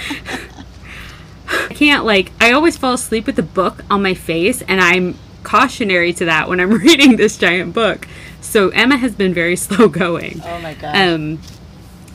[1.50, 5.16] I can't like I always fall asleep with the book on my face and I'm
[5.42, 8.06] cautionary to that when I'm reading this giant book.
[8.40, 10.40] So Emma has been very slow going.
[10.44, 10.96] oh my god.
[10.96, 11.40] Um,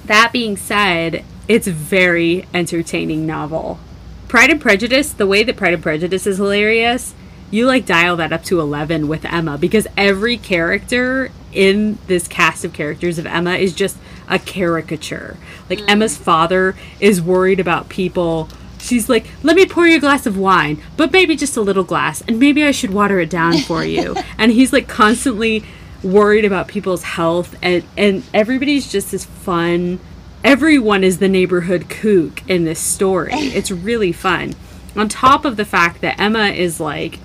[0.06, 3.80] that being said, it's a very entertaining novel.
[4.28, 7.13] Pride and Prejudice, the way that Pride and Prejudice is hilarious,
[7.52, 12.65] you like dial that up to 11 with Emma because every character in this cast
[12.65, 13.98] of characters of Emma is just
[14.34, 15.38] a caricature.
[15.69, 15.89] Like mm.
[15.89, 18.50] Emma's father is worried about people.
[18.80, 21.86] She's like, let me pour you a glass of wine, but maybe just a little
[21.86, 24.15] glass, and maybe I should water it down for you.
[24.38, 25.63] and he's like constantly
[26.04, 30.00] worried about people's health and and everybody's just as fun
[30.43, 34.54] everyone is the neighborhood kook in this story it's really fun
[34.98, 37.19] on top of the fact that emma is like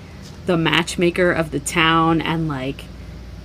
[0.47, 2.85] the matchmaker of the town and like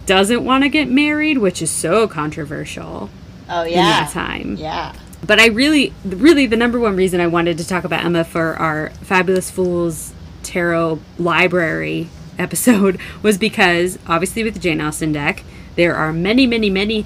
[0.05, 3.09] doesn't want to get married which is so controversial
[3.49, 4.05] Oh in yeah.
[4.05, 4.93] that time Yeah.
[5.25, 8.55] but I really, really, the number one reason I wanted to talk about Emma for
[8.55, 15.43] our Fabulous Fools Tarot Library episode was because, obviously, with the Jane Austen deck,
[15.75, 17.05] there are many, many, many,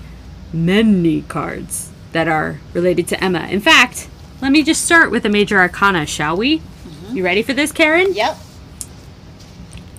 [0.54, 3.48] many cards that are related to Emma.
[3.48, 4.08] In fact,
[4.42, 6.60] let me just start with a major arcana, shall we?
[6.60, 7.18] Mm-hmm.
[7.18, 8.14] You ready for this, Karen?
[8.14, 8.38] Yep.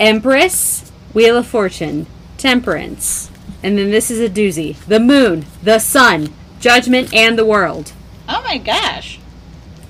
[0.01, 3.31] Empress, Wheel of Fortune, Temperance,
[3.62, 7.92] and then this is a doozy the Moon, the Sun, Judgment, and the World.
[8.29, 9.18] Oh my gosh.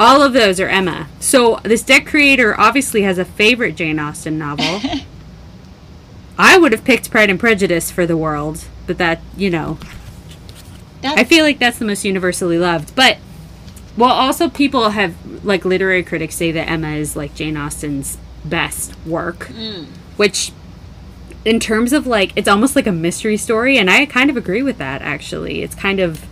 [0.00, 1.08] All of those are Emma.
[1.18, 4.80] So this deck creator obviously has a favorite Jane Austen novel.
[6.38, 9.78] I would have picked Pride and Prejudice for the world, but that, you know,
[11.00, 12.94] That's I feel like that's the most universally loved.
[12.94, 13.18] But
[13.96, 18.94] well, also people have like literary critics say that Emma is like Jane Austen's best
[19.04, 19.86] work, mm.
[20.16, 20.52] which
[21.48, 24.62] in terms of like it's almost like a mystery story, and I kind of agree
[24.62, 25.00] with that.
[25.00, 26.26] Actually, it's kind of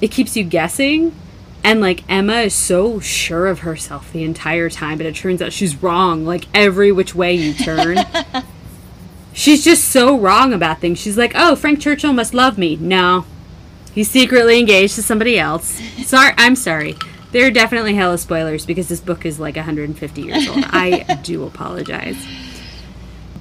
[0.00, 1.14] it keeps you guessing.
[1.62, 5.52] And like Emma is so sure of herself the entire time, but it turns out
[5.52, 6.26] she's wrong.
[6.26, 7.98] Like every which way you turn,
[9.32, 10.98] she's just so wrong about things.
[10.98, 13.24] She's like, "Oh, Frank Churchill must love me." No,
[13.94, 15.80] he's secretly engaged to somebody else.
[16.04, 16.96] Sorry, I'm sorry.
[17.30, 20.64] There are definitely hella spoilers because this book is like 150 years old.
[20.68, 22.22] I do apologize.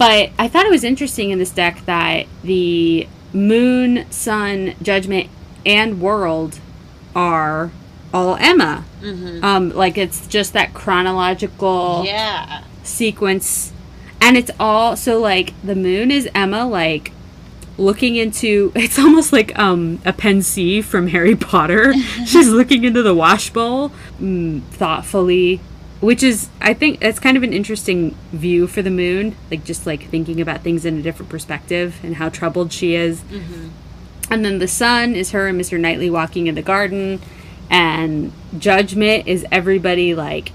[0.04, 5.30] But I thought it was interesting in this deck that the moon, sun, judgment,
[5.66, 6.60] and world
[7.16, 7.72] are
[8.14, 8.84] all Emma.
[9.46, 12.66] Um, like it's just that chronological yeah.
[12.84, 13.72] sequence
[14.20, 17.12] and it's all so like the moon is emma like
[17.78, 21.94] looking into it's almost like um a Pensieve from harry potter
[22.26, 25.60] she's looking into the washbowl mm, thoughtfully
[26.04, 29.86] which is i think it's kind of an interesting view for the moon like just
[29.86, 33.70] like thinking about things in a different perspective and how troubled she is mm-hmm.
[34.30, 35.80] and then the sun is her and Mr.
[35.80, 37.22] Knightley walking in the garden.
[37.70, 40.52] And judgment is everybody like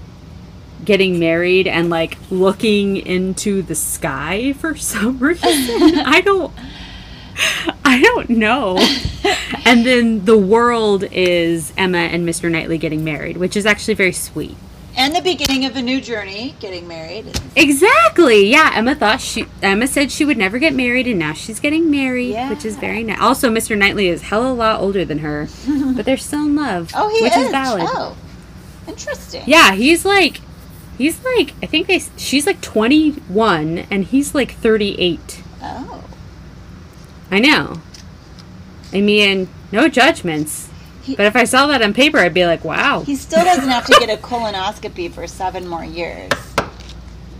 [0.85, 5.47] getting married and like looking into the sky for some reason.
[6.05, 6.53] I don't
[7.85, 8.77] I don't know.
[9.65, 12.51] and then the world is Emma and Mr.
[12.51, 14.57] Knightley getting married, which is actually very sweet.
[14.97, 17.39] And the beginning of a new journey, getting married.
[17.55, 18.47] Exactly.
[18.49, 21.89] Yeah, Emma thought she Emma said she would never get married and now she's getting
[21.89, 23.19] married, which is very nice.
[23.19, 23.77] Also, Mr.
[23.77, 25.47] Knightley is hella lot older than her,
[25.95, 26.91] but they're still in love.
[26.95, 27.45] Oh, he which is.
[27.45, 27.83] is valid.
[27.85, 28.17] Oh,
[28.87, 29.43] interesting.
[29.45, 30.41] Yeah, he's like
[30.97, 35.43] he's like I think they she's like 21 and he's like 38.
[35.61, 36.03] Oh,
[37.31, 37.81] I know.
[38.91, 40.68] I mean, no judgments.
[41.09, 43.69] He- but if I saw that on paper, I'd be like, "Wow." he still doesn't
[43.69, 46.31] have to get a colonoscopy for seven more years.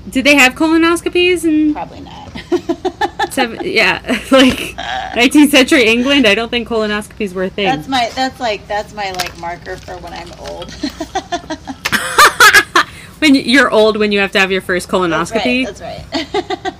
[0.09, 3.29] Did they have colonoscopies and Probably not.
[3.31, 3.59] seven?
[3.63, 4.01] Yeah,
[4.31, 4.75] like
[5.15, 6.25] 19th century England.
[6.25, 7.65] I don't think colonoscopies were a thing.
[7.67, 8.09] That's my.
[8.15, 8.67] That's like.
[8.67, 10.73] That's my like marker for when I'm old.
[13.19, 15.65] when you're old, when you have to have your first That's colonoscopy.
[15.67, 16.11] right.
[16.11, 16.73] That's right.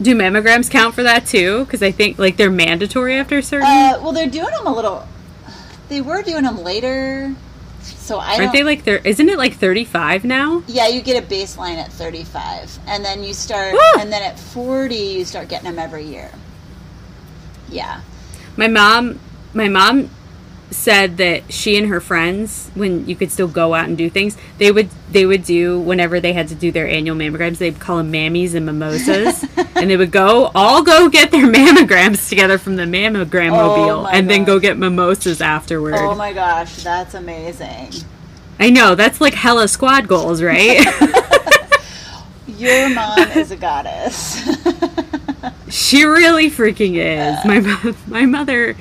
[0.00, 1.64] Do mammograms count for that too?
[1.64, 3.66] Because I think like they're mandatory after a certain.
[3.66, 5.08] uh, well, they're doing them a little.
[5.88, 7.34] They were doing them later,
[7.82, 8.98] so I Aren't they like there?
[8.98, 10.62] Isn't it like 35 now?
[10.66, 13.80] yeah, you get a baseline at 35, and then you start, Woo!
[14.00, 16.30] and then at 40, you start getting them every year.
[17.70, 18.00] Yeah.
[18.56, 19.18] My mom,
[19.54, 20.10] my mom
[20.70, 24.36] said that she and her friends, when you could still go out and do things,
[24.58, 27.58] they would they would do whenever they had to do their annual mammograms.
[27.58, 29.44] They'd call them mammies and mimosas,
[29.74, 34.02] and they would go all go get their mammograms together from the mammogram Oh mobile,
[34.02, 35.94] my and then go get mimosas afterward.
[35.96, 37.92] Oh my gosh, that's amazing.
[38.60, 40.84] I know that's like hella squad goals, right?
[42.46, 44.42] Your mom is a goddess.
[45.70, 47.44] She really freaking is.
[47.44, 48.76] My mo- my mother,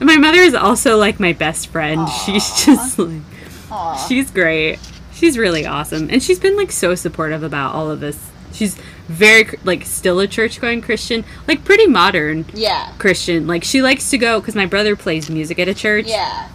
[0.00, 2.08] my mother is also like my best friend.
[2.24, 3.22] She's just like,
[3.70, 4.06] Aw.
[4.08, 4.78] she's great.
[5.12, 8.30] She's really awesome, and she's been like so supportive about all of this.
[8.52, 8.74] She's
[9.06, 12.92] very like still a church going Christian, like pretty modern yeah.
[12.98, 13.46] Christian.
[13.46, 16.48] Like she likes to go because my brother plays music at a church, Yeah.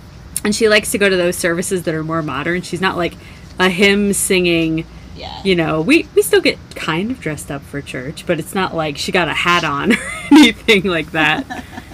[0.44, 2.64] and she likes to go to those services that are more modern.
[2.64, 3.14] She's not like
[3.60, 4.86] a hymn singing
[5.16, 5.42] Yeah.
[5.44, 8.76] you know, we we still get kind of dressed up for church, but it's not
[8.76, 9.98] like she got a hat on or
[10.32, 11.46] anything like that.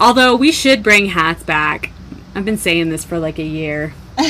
[0.00, 1.90] Although we should bring hats back.
[2.34, 3.94] I've been saying this for like a year.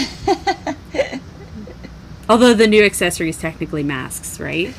[2.28, 4.74] Although the new accessory is technically masks, right?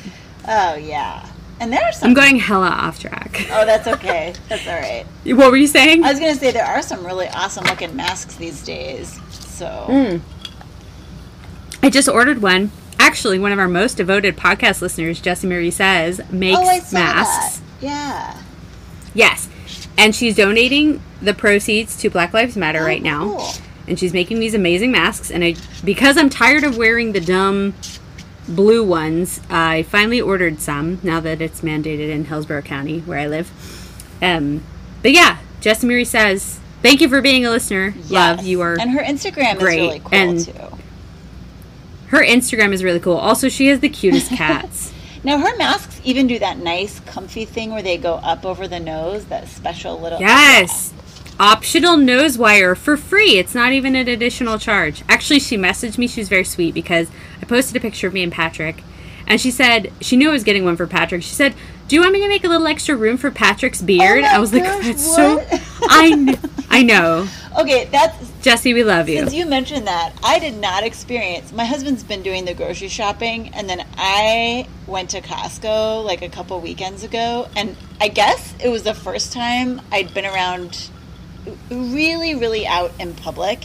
[0.46, 1.26] Oh yeah.
[1.60, 2.08] And there are some.
[2.08, 3.46] I'm going hella off track.
[3.52, 4.32] Oh, that's okay.
[4.48, 5.04] That's all right.
[5.36, 6.04] What were you saying?
[6.04, 9.20] I was gonna say there are some really awesome looking masks these days.
[9.30, 10.20] So Mm.
[11.82, 12.70] I just ordered one.
[12.98, 16.98] Actually, one of our most devoted podcast listeners, Jessie Marie says, makes oh, I saw
[16.98, 17.58] masks.
[17.80, 17.84] that.
[17.84, 18.42] Yeah.
[19.14, 19.48] Yes.
[20.00, 23.36] And she's donating the proceeds to Black Lives Matter Oh, right now.
[23.36, 23.48] cool.
[23.86, 25.30] And she's making these amazing masks.
[25.30, 27.74] And I, because I'm tired of wearing the dumb
[28.48, 33.26] blue ones, I finally ordered some now that it's mandated in Hillsborough County, where I
[33.26, 33.50] live.
[34.22, 34.62] Um,
[35.02, 37.94] but yeah, Jessie Marie says, thank you for being a listener.
[38.08, 38.78] Love, you are.
[38.80, 40.78] And her Instagram great, is really cool and- too.
[42.08, 43.16] her Instagram is really cool.
[43.16, 44.92] Also, she has the cutest cats.
[45.24, 48.80] Now her masks even do that nice, comfy thing where they go up over the
[48.80, 49.26] nose.
[49.26, 50.20] That special little.
[50.20, 50.92] Yes.
[51.38, 53.38] Optional nose wire for free.
[53.38, 55.02] It's not even an additional charge.
[55.08, 56.06] Actually, she messaged me.
[56.06, 57.08] She was very sweet because
[57.40, 58.82] I posted a picture of me and Patrick.
[59.30, 61.22] And she said she knew I was getting one for Patrick.
[61.22, 61.54] She said,
[61.88, 64.38] "Do you want me to make a little extra room for Patrick's beard?" Oh I
[64.38, 65.48] was like, "That's what?
[65.48, 65.58] so."
[65.88, 67.26] I kn- I know,
[67.58, 68.74] Okay, that's Jesse.
[68.74, 69.18] We love you.
[69.18, 71.52] Since you mentioned that, I did not experience.
[71.52, 76.28] My husband's been doing the grocery shopping, and then I went to Costco like a
[76.28, 80.90] couple weekends ago, and I guess it was the first time I'd been around
[81.70, 83.64] really, really out in public,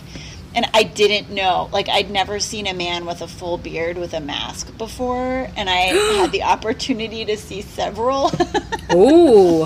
[0.55, 1.69] and I didn't know.
[1.71, 5.69] Like, I'd never seen a man with a full beard with a mask before, and
[5.69, 5.73] I
[6.17, 8.31] had the opportunity to see several.
[8.93, 9.65] Ooh,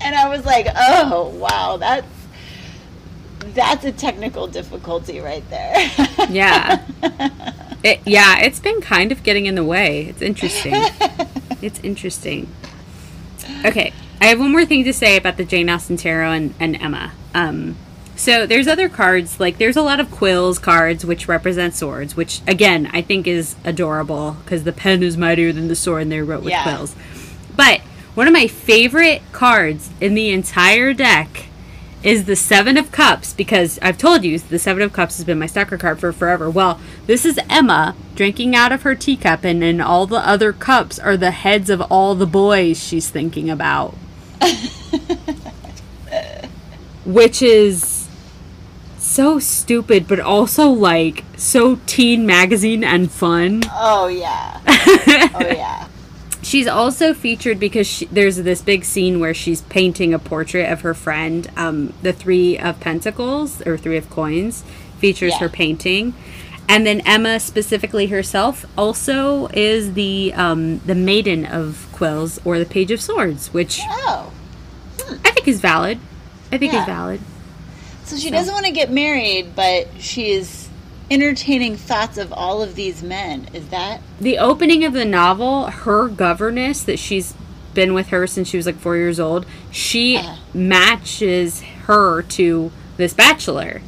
[0.00, 2.06] and I was like, "Oh, wow, that's
[3.54, 5.74] that's a technical difficulty right there."
[6.30, 6.82] yeah,
[7.84, 8.40] it, yeah.
[8.40, 10.06] It's been kind of getting in the way.
[10.06, 10.72] It's interesting.
[11.62, 12.48] it's interesting.
[13.66, 16.80] Okay, I have one more thing to say about the Jane Austen Tarot and, and
[16.80, 17.12] Emma.
[17.34, 17.76] Um,
[18.22, 22.40] so there's other cards, like there's a lot of quills cards which represent swords, which
[22.46, 26.24] again I think is adorable because the pen is mightier than the sword, and they're
[26.24, 26.62] wrote with Yeah.
[26.62, 26.94] quills.
[27.56, 27.80] But
[28.14, 31.46] one of my favorite cards in the entire deck
[32.04, 35.40] is the Seven of Cups because I've told you the Seven of Cups has been
[35.40, 36.48] my stalker card for forever.
[36.48, 41.00] Well, this is Emma drinking out of her teacup, and in all the other cups
[41.00, 43.96] are the heads of all the boys she's thinking about.
[47.04, 47.91] Which is
[49.12, 53.62] so stupid, but also like so teen magazine and fun.
[53.72, 54.60] Oh yeah.
[55.34, 55.88] Oh yeah.
[56.42, 60.80] She's also featured because she, there's this big scene where she's painting a portrait of
[60.80, 61.48] her friend.
[61.56, 64.62] Um, the Three of Pentacles or Three of Coins
[64.98, 65.38] features Yeah.
[65.40, 66.14] her painting,
[66.68, 72.66] and then Emma specifically herself also is the um, the Maiden of Quills or the
[72.66, 74.32] Page of Swords, which Oh.
[75.24, 75.98] I think is valid.
[76.50, 76.80] I think Yeah.
[76.80, 77.20] is valid.
[78.12, 80.68] So she doesn't want to get married, but she's
[81.10, 83.48] entertaining thoughts of all of these men.
[83.54, 87.32] Is that The opening of the novel, her governess that she's
[87.72, 90.36] been with her since she was like four years old, she Uh-huh.
[90.52, 93.80] matches her to this bachelor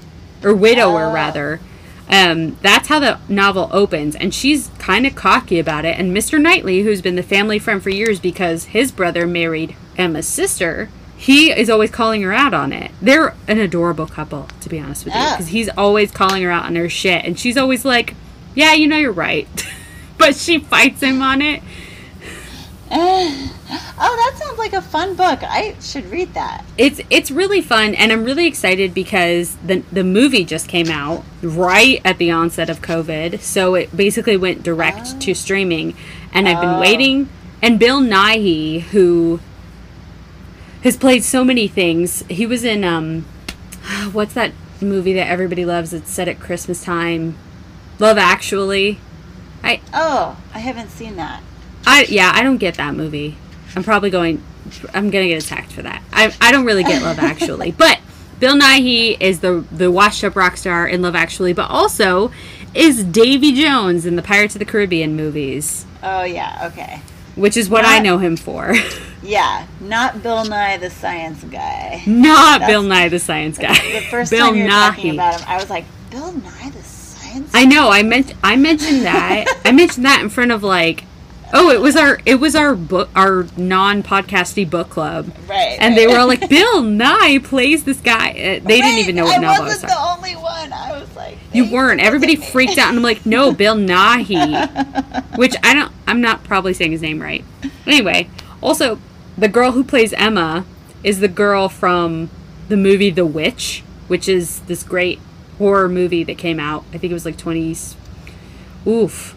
[0.43, 1.13] or widower Oh.
[1.13, 1.61] rather.
[2.09, 5.99] Um, that's how the novel opens, and she's kind of cocky about it.
[5.99, 6.41] And Mr.
[6.41, 10.89] Knightley, who's been the family friend for years because his brother married Emma's sister,
[11.25, 12.91] he is always calling her out on it.
[13.01, 15.31] They're an adorable couple, to be honest with you, Oh.
[15.31, 18.15] because he's always calling her out on her shit, and she's always like,
[18.55, 19.49] "Yeah, you know you're right,"
[20.19, 21.63] but she fights him on it.
[23.97, 25.43] Oh, that sounds like a fun book.
[25.43, 26.65] I should read that.
[26.77, 31.25] It's it's really fun, and I'm really excited because the the movie just came out
[31.43, 35.35] right at the onset of COVID, so it basically went direct to oh.
[35.35, 35.97] streaming,
[36.33, 36.81] and I've been Oh.
[36.81, 37.29] waiting.
[37.63, 39.41] And Bill Nighy, who
[40.85, 43.23] has played so many things, he was in um,
[44.13, 45.93] what's that movie that everybody loves?
[45.93, 47.37] It's set at Christmas time,
[47.99, 49.01] Love Actually.
[49.63, 51.43] I Oh, I haven't seen that.
[51.87, 53.37] I yeah, I don't get that movie.
[53.75, 54.43] I'm probably going.
[54.93, 56.03] I'm gonna get attacked for that.
[56.13, 57.99] I I don't really get Love Actually, but
[58.39, 62.31] Bill Nighy is the the washed up rock star in Love Actually, but also
[62.75, 67.01] is Davy Jones in the Pirates of the Caribbean movies, Oh yeah, okay.
[67.37, 68.75] Which is what I know him for.
[69.27, 72.03] Yeah, not Bill Nye the Science Guy.
[72.07, 73.73] Not That's- Bill Nye the Science Guy.
[73.73, 76.83] The first Bill time you were talking about him, I was like, Bill Nye the
[76.83, 77.89] Science I know.
[77.89, 79.47] I meant I mentioned that.
[79.65, 81.05] I mentioned that in front of like,
[81.55, 85.33] oh, it was our it was our book our non podcasty book club.
[85.49, 85.77] Right.
[85.81, 85.97] And right.
[85.97, 88.31] they were all like, Bill Nye plays this guy.
[88.31, 90.73] Uh, They didn't even know what I novel I was the only one.
[90.73, 92.01] I was like, You weren't.
[92.01, 95.93] Everybody freaked out, and I'm like, no, Bill Nighy, which I don't.
[96.07, 97.45] I'm not probably saying his name right.
[97.87, 98.29] Anyway,
[98.61, 98.99] also
[99.39, 100.67] the girl who plays Emma
[101.03, 102.31] is the girl from
[102.69, 105.21] the movie The Witch, which is this great
[105.59, 106.85] horror movie that came out.
[106.93, 107.95] I think it was like 20s.
[108.87, 109.35] Oof.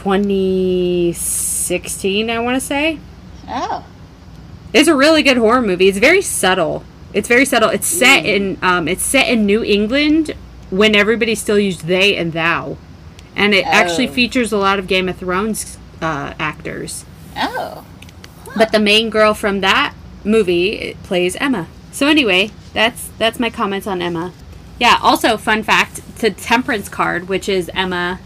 [0.00, 2.98] 2016, I want to say.
[3.48, 3.84] Oh.
[4.72, 5.88] It's a really good horror movie.
[5.88, 6.84] It's very subtle.
[7.12, 7.68] It's very subtle.
[7.70, 10.34] It's set in um, it's set in New England
[10.70, 12.76] when everybody still used they and thou,
[13.34, 14.12] and it actually Oh.
[14.12, 17.04] features a lot of Game of Thrones uh, actors.
[17.36, 17.84] Oh.
[18.56, 19.94] But the main girl from that
[20.24, 21.66] movie plays Emma.
[21.90, 24.32] So anyway, that's that's my comments on Emma.
[24.78, 24.98] Yeah.
[25.02, 28.20] Also, fun fact: the Temperance card, which is Emma.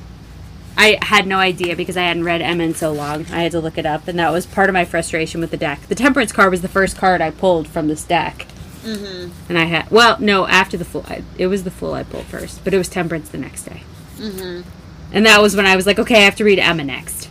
[0.76, 3.26] I had no idea because I hadn't read Emma in so long.
[3.30, 5.56] I had to look it up, and that was part of my frustration with the
[5.56, 5.80] deck.
[5.88, 8.46] The Temperance card was the first card I pulled from this deck,
[8.82, 9.30] mm-hmm.
[9.48, 12.26] and I had well, no, after the Fool, I, it was the Fool I pulled
[12.26, 13.82] first, but it was Temperance the next day,
[14.16, 14.68] mm-hmm.
[15.12, 17.28] and that was when I was like, okay, I have to read Emma next.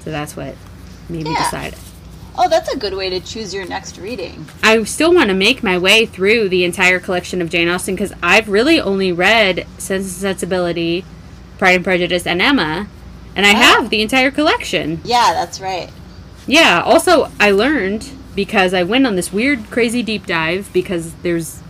[0.00, 0.56] So that's what
[1.08, 1.74] made me decide.
[2.38, 4.46] Oh, that's a good way to choose your next reading.
[4.62, 8.14] I still want to make my way through the entire collection of Jane Austen because
[8.22, 11.04] I've really only read Sense and Sensibility,
[11.60, 12.88] Pride and Prejudice, and Emma,
[13.36, 13.56] and I Ah.
[13.56, 15.00] have the entire collection.
[15.04, 15.90] Yeah, that's right.
[16.46, 16.82] Yeah.
[16.84, 21.60] Also, I learned because I went on this weird, crazy deep dive because there's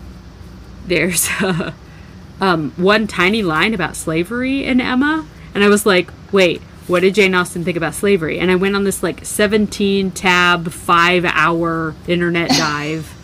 [0.87, 1.29] there's
[2.41, 6.63] um, one tiny line about slavery in Emma, and I was like, wait.
[6.87, 8.41] What did Jane Austen think about slavery?
[8.41, 13.15] And I went on this like 17 tab, five hour internet dive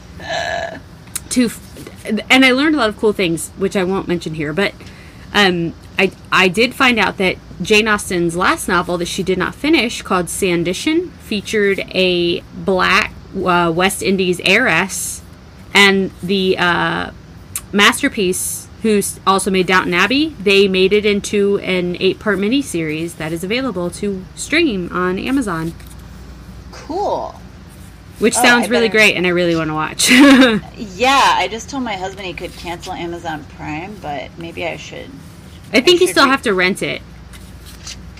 [1.30, 1.88] to, f-
[2.30, 4.52] and I learned a lot of cool things, which I won't mention here.
[4.52, 4.72] But
[5.34, 9.54] um, I I did find out that Jane Austen's last novel that she did not
[9.54, 15.22] finish, called Sanditon, featured a black uh, West Indies heiress,
[15.72, 17.10] and the uh,
[17.72, 23.42] masterpiece, who's also made Downton Abbey, they made it into an eight-part miniseries that is
[23.42, 25.72] available to stream on Amazon,
[26.72, 27.34] Cool.
[28.18, 30.10] which Oh, sounds I really better- great, and I really want to watch.
[30.96, 35.10] Yeah, I just told my husband he could cancel Amazon Prime, but maybe I should.
[35.72, 37.02] I think you still have to rent it.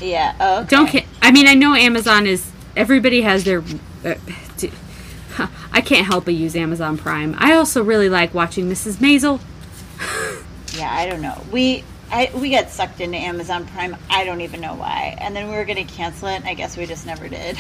[0.01, 0.34] Yeah.
[0.40, 0.68] Oh, okay.
[0.68, 3.62] Don't ca- I mean I know Amazon is everybody has their
[4.05, 4.14] uh,
[4.57, 4.72] d-
[5.72, 7.34] I can't help but use Amazon Prime.
[7.38, 8.97] I also really like watching Mrs.
[8.97, 9.40] Maisel.
[10.76, 11.42] Yeah, I don't know.
[11.51, 13.96] We I we got sucked into Amazon Prime.
[14.09, 15.16] I don't even know why.
[15.20, 16.36] And then we were going to cancel it.
[16.36, 17.59] And I guess we just never did.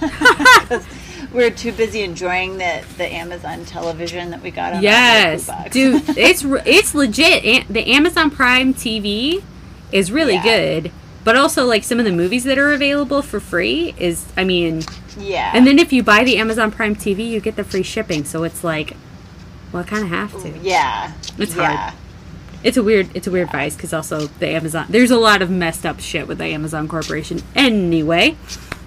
[1.32, 6.02] we are too busy enjoying the the Amazon television that we got on Yes, dude,
[6.16, 7.68] it's it's legit.
[7.68, 9.42] The Amazon Prime TV
[9.92, 10.42] is really Yeah.
[10.42, 10.92] good,
[11.24, 14.82] but also like some of the movies that are available for free is I mean,
[15.18, 15.52] yeah.
[15.54, 18.24] and then if you buy the Amazon Prime TV, you get the free shipping.
[18.24, 18.94] So it's like,
[19.72, 20.50] well, I kind of have to.
[20.58, 21.12] yeah.
[21.38, 21.76] It's yeah.
[21.76, 21.94] hard.
[22.66, 25.50] It's a weird it's a weird vice because also the Amazon there's a lot of
[25.50, 27.40] messed up shit with the Amazon Corporation.
[27.54, 28.36] Anyway,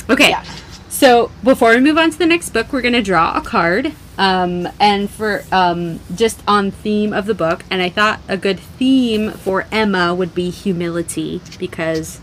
[0.10, 0.32] okay.
[0.32, 0.44] Yeah.
[0.90, 4.68] So before we move on to the next book, we're gonna draw a card, um,
[4.82, 7.64] and for um, just on theme of the book.
[7.72, 12.20] And I thought a good theme for Emma would be humility because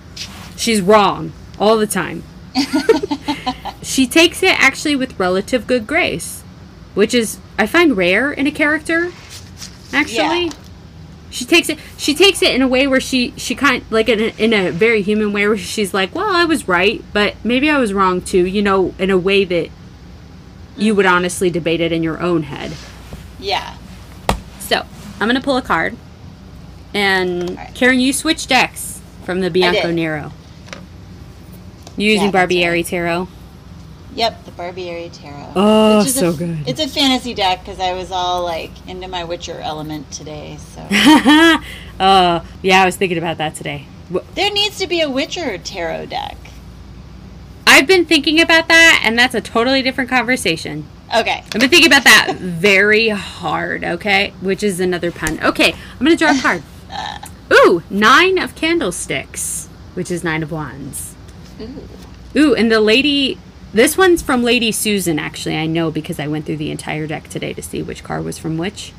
[0.58, 2.22] she's wrong all the time.
[3.82, 6.42] she takes it actually with relative good grace,
[6.92, 9.10] which is I find rare in a character.
[9.94, 10.52] Actually, Yeah.
[11.36, 11.78] She takes it.
[11.98, 14.70] She takes it in a way where she she kind like in a, in a
[14.70, 18.22] very human way where she's like, well, I was right, but maybe I was wrong
[18.22, 18.46] too.
[18.46, 19.68] You know, in a way that
[20.78, 22.72] you would honestly debate it in your own head.
[23.38, 23.76] Yeah.
[24.60, 24.86] So
[25.20, 25.94] I'm gonna pull a card,
[26.94, 27.74] and Alright.
[27.74, 29.90] Karen, you switch decks from the Bianco.
[29.90, 30.32] Nero.
[31.98, 32.86] You using Yeah, Barbieri right.
[32.86, 33.28] Tarot?
[34.16, 35.52] Yep, the Barbieri Tarot.
[35.54, 36.58] Oh, Which is so a, good.
[36.66, 40.56] It's a fantasy deck because I was all like into my Witcher element today.
[40.56, 40.80] So
[42.00, 43.86] uh, yeah, I was thinking about that today.
[44.34, 46.38] There needs to be a Witcher tarot deck.
[47.66, 50.86] I've been thinking about that, and that's a totally different conversation.
[51.14, 51.42] Okay.
[51.44, 54.32] I've been thinking about that very hard, okay?
[54.40, 55.38] Which is another pun.
[55.44, 56.62] Okay, I'm gonna draw a card.
[57.52, 61.14] Ooh, nine of candlesticks, which is nine of wands.
[61.60, 61.88] Ooh.
[62.34, 63.38] Ooh, and the lady.
[63.76, 65.54] This one's from Lady Susan, actually.
[65.54, 68.38] I know because I went through the entire deck today to see which card was
[68.38, 68.94] from which.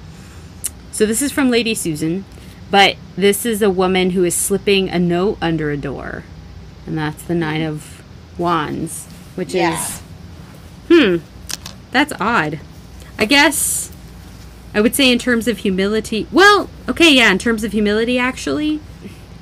[0.91, 2.25] So this is from Lady Susan,
[2.69, 6.25] but this is a woman who is slipping a note under a door.
[6.85, 8.03] And that's the nine of
[8.37, 9.83] wands, which Yeah.
[9.83, 10.01] is.
[10.89, 11.23] Hmm.
[11.89, 12.59] That's odd.
[13.17, 13.91] I guess
[14.75, 16.27] I would say in terms of humility.
[16.31, 18.79] Well, okay, yeah, in terms of humility, actually,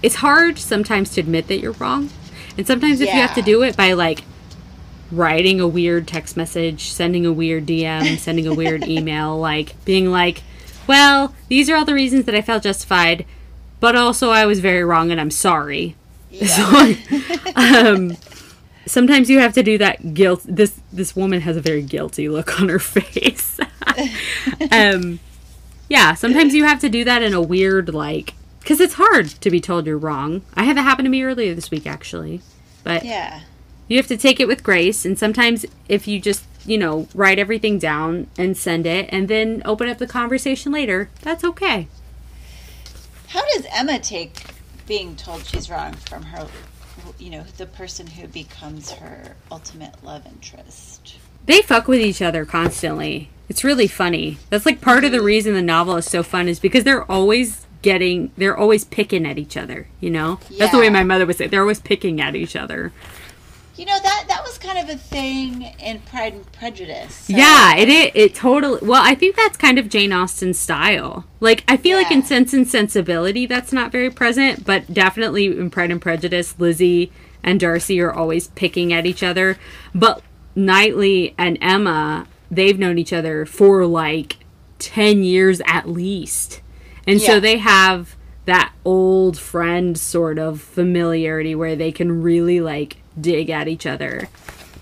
[0.02, 2.10] it's hard sometimes to admit that you're wrong.
[2.58, 4.24] And sometimes if you have to do it by like
[5.12, 10.12] writing a weird text message, sending a weird DM, sending a weird email, like being
[10.12, 10.42] like,
[10.88, 13.26] well, these are all the reasons that I felt justified,
[13.80, 15.96] but also I was very wrong and I'm sorry.
[16.36, 16.94] So,
[17.56, 18.18] um,
[18.86, 20.42] sometimes you have to do that guilt.
[20.46, 23.58] This this woman has a very guilty look on her face.
[24.72, 25.20] um,
[25.88, 29.50] yeah, sometimes you have to do that in a weird, like, because it's hard to
[29.50, 30.42] be told you're wrong.
[30.56, 32.42] I had that happen to me earlier this week, actually.
[32.84, 33.42] But Yeah.
[33.88, 35.06] You have to take it with grace.
[35.06, 39.62] And sometimes if you just, you know, write everything down and send it and then
[39.66, 41.88] open up the conversation later, that's okay.
[43.28, 44.46] How does Emma take
[44.88, 46.48] being told she's wrong from her,
[47.20, 51.18] you know, the person who becomes her ultimate love interest?
[51.46, 53.30] They fuck with each other constantly.
[53.50, 54.40] It's really funny.
[54.50, 57.68] That's like part of the reason the novel is so fun is because they're always
[57.84, 60.40] getting, they're always picking at each other, you know?
[60.58, 61.46] That's the way my mother would say.
[61.46, 62.92] They're always picking at each other.
[63.78, 67.14] You know that that was kind of a thing in Pride and Prejudice.
[67.28, 68.80] so- Yeah, it, it it totally.
[68.82, 71.26] Well, I think that's kind of Jane Austen's style.
[71.42, 75.70] Like, I feel like in Sense and Sensibility, that's not very present, but definitely in
[75.70, 77.12] Pride and Prejudice, Lizzie
[77.44, 79.58] and Darcy are always picking at each other.
[79.94, 80.22] But
[80.56, 84.38] Knightley and Emma, they've known each other for like
[84.80, 86.62] ten years at least,
[87.06, 88.16] and so they have
[88.46, 94.30] that old friend sort of familiarity where they can really like dig at each other.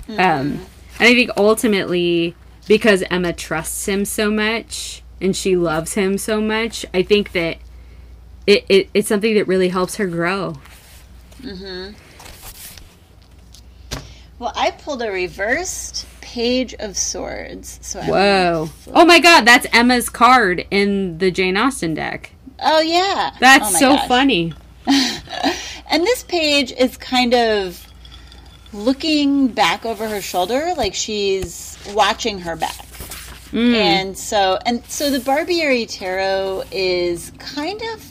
[0.10, 0.60] Um, and
[1.00, 2.36] I think ultimately,
[2.68, 7.58] because Emma trusts him so much and she loves him so much, I think that
[8.46, 10.56] it, it it's something that really helps her grow.
[11.42, 11.94] Mm-hmm.
[14.40, 17.80] Well, I pulled a reversed page of swords.
[17.82, 18.70] So I Whoa!
[18.88, 22.32] Oh my God, that's Emma's card in the Jane Austen deck.
[22.60, 23.32] Oh yeah.
[23.40, 24.08] That's Oh so gosh.
[24.08, 24.54] funny.
[25.92, 27.86] And this page is kind of
[28.74, 32.86] looking back over her shoulder, like she's watching her back.
[33.52, 33.76] Mm.
[33.76, 38.10] And so, and so the Barbieri Tarot is kind of,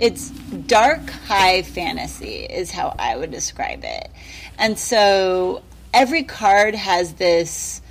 [0.00, 4.10] it's dark high fantasy, is how I would describe it.
[4.56, 5.62] And so
[5.92, 7.82] every card has this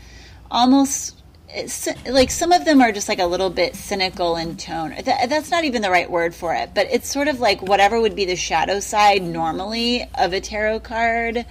[0.50, 1.17] almost
[1.58, 4.94] it's, like some of them are just like a little bit cynical in tone.
[5.04, 8.00] That, that's not even the right word for it, but it's sort of like whatever
[8.00, 11.46] would be the shadow side normally of a tarot card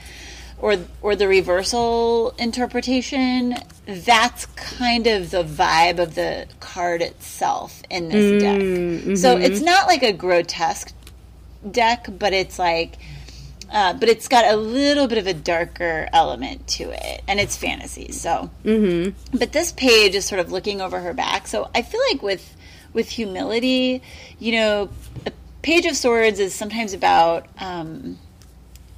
[0.58, 3.56] or or the reversal interpretation.
[3.86, 8.60] That's kind of the vibe of the card itself in this deck.
[8.60, 9.64] Mm, so it's mm-hmm.
[9.64, 10.92] not like a grotesque
[11.70, 12.98] deck, but it's like
[13.76, 17.58] uh, but it's got a little bit of a darker element to it, and it's
[17.58, 18.10] fantasy.
[18.10, 19.36] So, mm-hmm.
[19.36, 21.46] but this page is sort of looking over her back.
[21.46, 22.56] So I feel like with
[22.94, 24.00] with humility,
[24.38, 24.88] you know,
[25.26, 28.18] a page of swords is sometimes about um,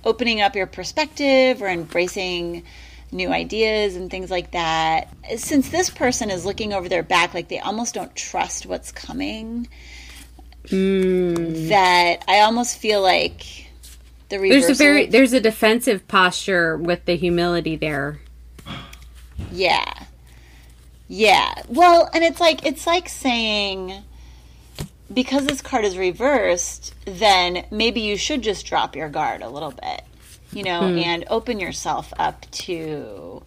[0.04, 2.62] opening up your perspective or embracing
[3.10, 5.08] new ideas and things like that.
[5.38, 9.66] Since this person is looking over their back, like they almost don't trust what's coming.
[10.70, 13.67] That I almost feel like
[14.28, 14.60] the reversal.
[14.60, 18.20] There's a very there's a defensive posture with the humility there.
[19.52, 19.92] Yeah.
[21.08, 21.62] Yeah.
[21.68, 24.02] Well, and it's like it's like saying
[25.12, 29.72] because this card is reversed, then maybe you should just drop your guard a little
[29.72, 30.02] bit.
[30.52, 30.98] You know, hmm.
[30.98, 33.42] and open yourself up to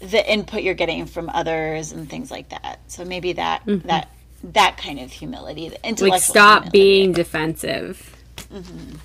[0.00, 2.80] the input you're getting from others and things like that.
[2.88, 3.86] So maybe that mm-hmm.
[3.88, 4.10] that
[4.44, 6.78] that kind of humility, the intellectual Like stop humility.
[6.78, 8.16] being defensive.
[8.52, 8.96] Mm-hmm.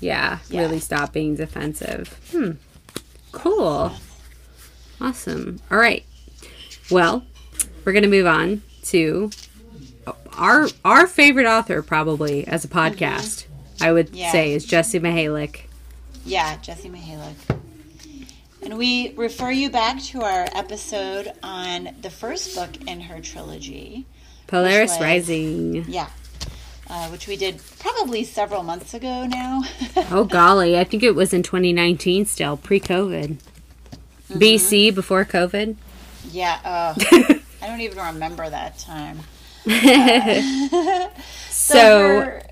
[0.00, 0.60] Yeah, Yeah.
[0.62, 2.18] really stop being defensive.
[2.32, 2.52] Hmm.
[3.32, 3.92] Cool.
[5.00, 5.60] Awesome.
[5.70, 6.04] All right.
[6.90, 7.24] Well,
[7.84, 9.30] we're gonna move on to
[10.36, 13.44] our our favorite author, probably as a podcast.
[13.80, 14.32] I would Yeah.
[14.32, 15.60] say is Jessie Mihalik.
[16.24, 17.58] Yeah, Jessie Mihalik.
[18.62, 24.04] And we refer you back to our episode on the first book in her trilogy.
[24.48, 25.84] Polaris was- Rising.
[25.88, 26.08] Yeah.
[26.90, 29.62] Uh, which we did probably several months ago now.
[30.10, 33.36] Oh golly, I think it was in 2019 still, pre-COVID.
[33.36, 34.38] Mm-hmm.
[34.38, 35.76] BC before COVID.
[36.30, 36.58] yeah.
[36.64, 36.94] Oh,
[37.62, 39.18] I don't even remember that time.
[41.50, 42.42] So, her,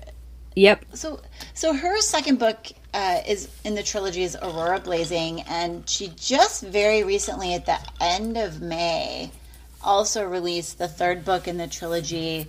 [0.55, 0.85] yep.
[0.93, 1.19] so
[1.55, 6.61] so her second book uh, is in the trilogy is Aurora Blazing, and she just
[6.63, 9.31] very recently, at the end of May,
[9.81, 12.47] also released the third book in the trilogy,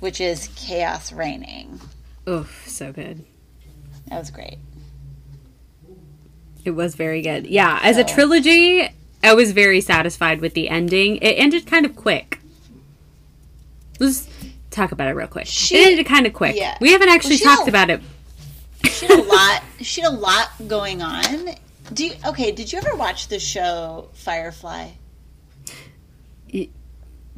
[0.00, 1.80] which is Chaos Reigning.
[2.28, 3.24] Oof, so good.
[4.08, 4.58] That was great.
[6.64, 7.46] It was very good.
[7.46, 8.88] Yeah, as a trilogy,
[9.22, 11.16] I was very satisfied with the ending.
[11.18, 12.40] It ended kind of quick.
[14.00, 14.28] Let's
[14.70, 15.46] talk about it real quick.
[15.46, 16.56] She- it ended kind of quick.
[16.56, 16.76] yeah.
[16.80, 18.00] We haven't actually she talked don't- about it.
[18.90, 19.62] She had a lot.
[19.80, 21.50] She had a lot going on.
[21.92, 22.50] Do you, okay?
[22.52, 24.88] Did you ever watch the show Firefly?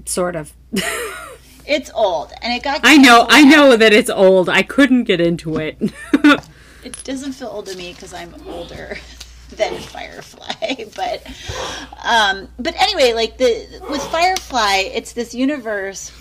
[0.07, 0.53] Sort of.
[1.69, 2.81] It's old, and it got.
[2.83, 3.27] I know.
[3.29, 4.49] I know that it's old.
[4.49, 5.79] I couldn't get into it.
[6.85, 8.97] It doesn't feel old to me because I'm older
[9.51, 11.27] than Firefly, but
[12.03, 16.13] um, but anyway, like the with Firefly, it's this universe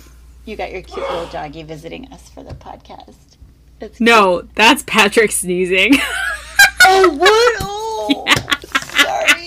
[0.46, 3.16] you got your cute little doggy visiting us for the podcast.
[3.80, 5.94] It's No, that's Patrick sneezing.
[6.84, 7.56] Oh, what?
[7.62, 8.26] Oh,
[8.98, 9.47] sorry,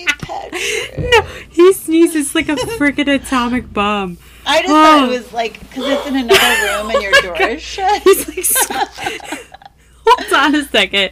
[0.97, 4.17] no, he sneezes like a freaking atomic bomb.
[4.45, 5.05] I just thought Oh.
[5.05, 8.01] it was like because it's in another room and your oh door is shut.
[8.03, 8.73] He's like, so-
[10.05, 11.11] hold on a second.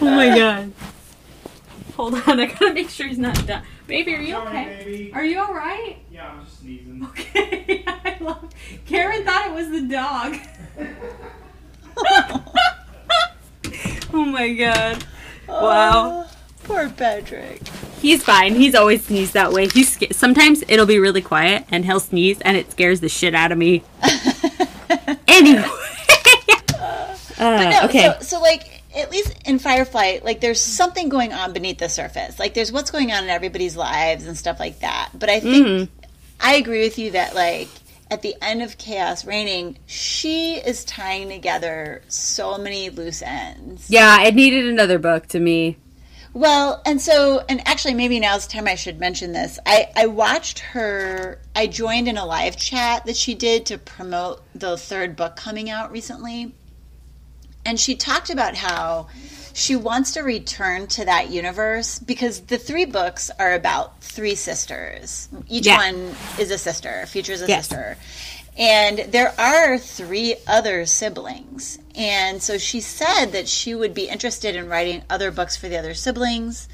[0.00, 0.36] Oh my uh.
[0.36, 0.72] god.
[1.96, 3.62] Hold on, I gotta make sure he's not done.
[3.86, 4.84] Baby, are you Sorry, okay?
[4.84, 5.12] baby.
[5.14, 5.98] Are you alright?
[6.10, 7.02] Yeah, I'm just sneezing.
[7.10, 8.50] Okay, I love.
[8.84, 10.36] Karen thought it was the dog.
[14.12, 15.04] oh my god.
[15.48, 16.26] Wow.
[16.26, 16.30] Oh,
[16.64, 17.62] poor Patrick.
[18.06, 18.54] He's fine.
[18.54, 19.66] He's always sneezed that way.
[19.68, 23.34] He's sca- sometimes it'll be really quiet and he'll sneeze and it scares the shit
[23.34, 23.82] out of me.
[25.28, 25.64] Anyway.
[27.38, 28.14] Uh, No, okay.
[28.20, 32.38] so, so like at least in Firefly, like there's something going on beneath the surface.
[32.38, 35.10] Like there's what's going on in everybody's lives and stuff like that.
[35.12, 35.88] But I think Mhm.
[36.40, 37.68] I agree with you that like
[38.10, 43.84] at the end of Chaos Reigning, she is tying together so many loose ends.
[43.90, 45.76] yeah, it needed another book to me.
[46.36, 49.58] Well, and so, and actually, maybe now's the time I should mention this.
[49.64, 54.42] I, I watched her, I joined in a live chat that she did to promote
[54.54, 56.52] the third book coming out recently.
[57.64, 59.06] And she talked about how
[59.54, 65.30] she wants to return to that universe because the three books are about three sisters.
[65.48, 65.78] Each Yeah.
[65.78, 67.68] one is a sister, features a Yes.
[67.68, 67.96] sister.
[68.58, 71.78] And there are three other siblings.
[71.94, 75.78] And so she said that she would be interested in writing other books for the
[75.78, 76.68] other siblings,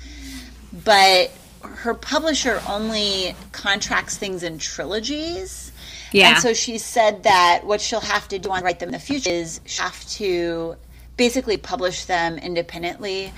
[0.72, 1.30] but
[1.62, 5.72] her publisher only contracts things in trilogies.
[6.12, 6.34] Yeah.
[6.34, 8.98] And so she said that what she'll have to do on write them in the
[8.98, 10.76] future is she'll have to
[11.16, 13.32] basically publish them independently.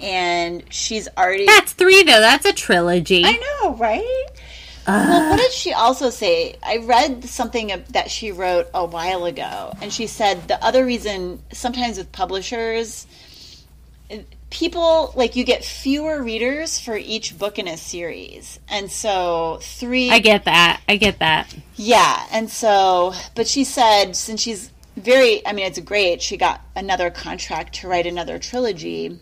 [0.00, 1.46] And she's already.
[1.46, 2.20] That's three though.
[2.20, 3.24] That's a trilogy.
[3.24, 3.32] I
[3.62, 4.26] know, right?
[4.86, 5.42] Well, what uh.
[5.42, 6.56] did she also say?
[6.62, 11.42] I read something that she wrote a while ago, and she said the other reason
[11.52, 13.06] sometimes with publishers,
[14.50, 20.10] people like you get fewer readers for each book in a series, and so three.
[20.10, 20.80] I get that.
[20.88, 21.54] I get that.
[21.76, 26.22] Yeah, and so, but she said since she's very, I mean, it's great.
[26.22, 29.18] She got another contract to write another trilogy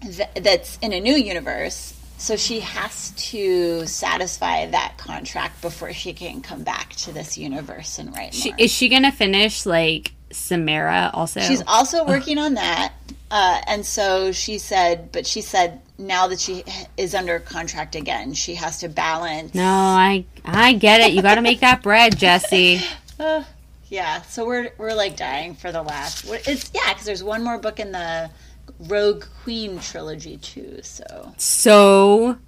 [0.00, 1.94] th- that's in a new universe.
[2.22, 7.98] So she has to satisfy that contract before she can come back to this universe
[7.98, 11.40] and write She, is she gonna finish like Samara also?
[11.40, 12.92] She's also working on that.
[13.28, 16.62] Uh, and so she said, but she said now that she
[16.96, 19.52] is under contract again, she has to balance.
[19.52, 21.14] no, I I get it.
[21.14, 22.82] You got to make that bread, Jessie.
[23.18, 23.42] Uh,
[23.88, 26.24] yeah, so we're we're like dying for the last.
[26.46, 28.30] It's yeah, because there's one more book in the
[28.88, 30.80] Rogue Queen trilogy too.
[30.82, 32.38] So So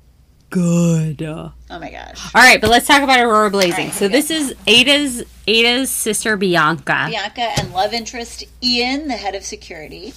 [0.51, 1.23] good.
[1.23, 3.87] Oh my gosh, All right, but let's talk about Aurora Blazing.
[3.87, 7.07] Right, so this is Ada's Ada's sister Bianca.
[7.09, 10.15] Bianca and love interest Ian, the head of security.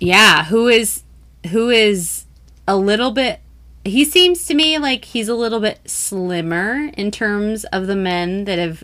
[0.00, 1.02] Yeah, who is
[1.50, 2.24] who is
[2.66, 3.40] a little bit
[3.84, 8.46] he seems to me like he's a little bit slimmer in terms of the men
[8.46, 8.82] that have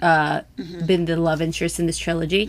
[0.00, 0.42] uh,
[0.86, 2.48] been the love interest in this trilogy.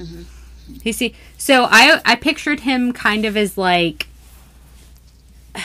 [0.84, 4.08] You see, so I I pictured him kind of as like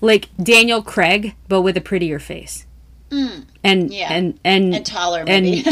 [0.00, 2.66] like Daniel Craig, but with a prettier face,
[3.10, 3.44] mm.
[3.64, 4.12] and yeah.
[4.12, 5.64] and and And taller, maybe.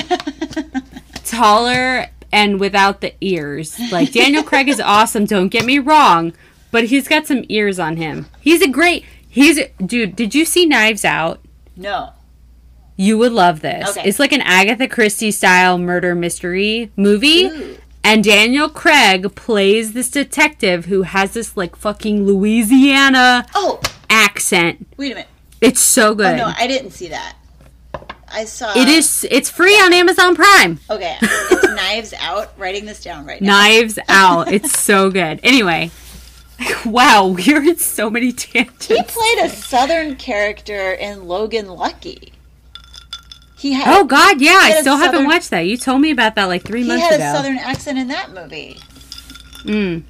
[1.24, 3.78] taller and without the ears.
[3.92, 6.32] Like Daniel Craig is awesome, don't get me wrong,
[6.70, 8.26] but he's got some ears on him.
[8.40, 11.40] He's a great he's a, dude, did you see Knives Out?
[11.76, 12.10] no.
[12.96, 13.96] You would love this.
[13.96, 14.08] Okay.
[14.08, 17.46] It's like an Agatha Christie style murder mystery movie.
[17.46, 17.76] Ooh.
[18.04, 23.80] And Daniel Craig plays this detective who has this like fucking Louisiana Oh,
[24.10, 24.86] accent.
[24.98, 25.30] wait a minute.
[25.62, 26.34] It's so oh, good.
[26.34, 27.36] Oh no, I didn't see that.
[28.30, 28.76] I saw.
[28.76, 30.80] it is it's free on Amazon Prime.
[30.90, 32.52] Okay, it's Knives Out.
[32.58, 33.52] Writing this down right now.
[33.52, 34.48] Knives Out.
[34.52, 35.40] It's so good.
[35.42, 35.90] Anyway,
[36.84, 38.86] wow, we're in so many tangents.
[38.86, 42.33] He played a southern character in Logan Lucky.
[43.64, 45.60] He had Oh God, yeah, He I still haven't watched that.
[45.60, 47.32] You told me about that like three he months had a ago.
[47.32, 48.76] southern accent in that movie.
[49.62, 50.02] Mm.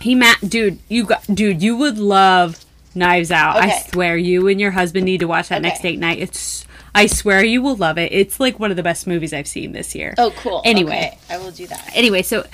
[0.00, 2.62] He ma dude, you got dude, you would love
[2.94, 3.56] Knives Out.
[3.56, 5.68] I swear, you and your husband need to watch that Okay.
[5.68, 6.18] next date night.
[6.18, 8.12] It's, I swear, you will love it.
[8.12, 10.12] It's like one of the best movies I've seen this year.
[10.18, 10.60] Oh, cool.
[10.62, 11.12] Anyway.
[11.14, 11.90] Okay, I will do that.
[11.94, 12.44] anyway, so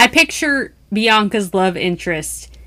[0.00, 2.58] I picture Bianca's love interest.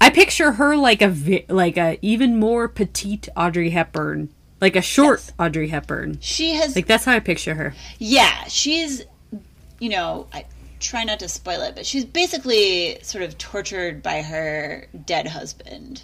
[0.00, 4.28] I picture her like a like a even more petite Audrey Hepburn,
[4.60, 5.32] like a short Yes.
[5.38, 6.18] Audrey Hepburn.
[6.20, 7.74] She has, Like that's how I picture her.
[7.98, 9.04] yeah, she's,
[9.78, 10.44] you know, I
[10.80, 16.02] try not to spoil it, but she's basically sort of tortured by her dead husband,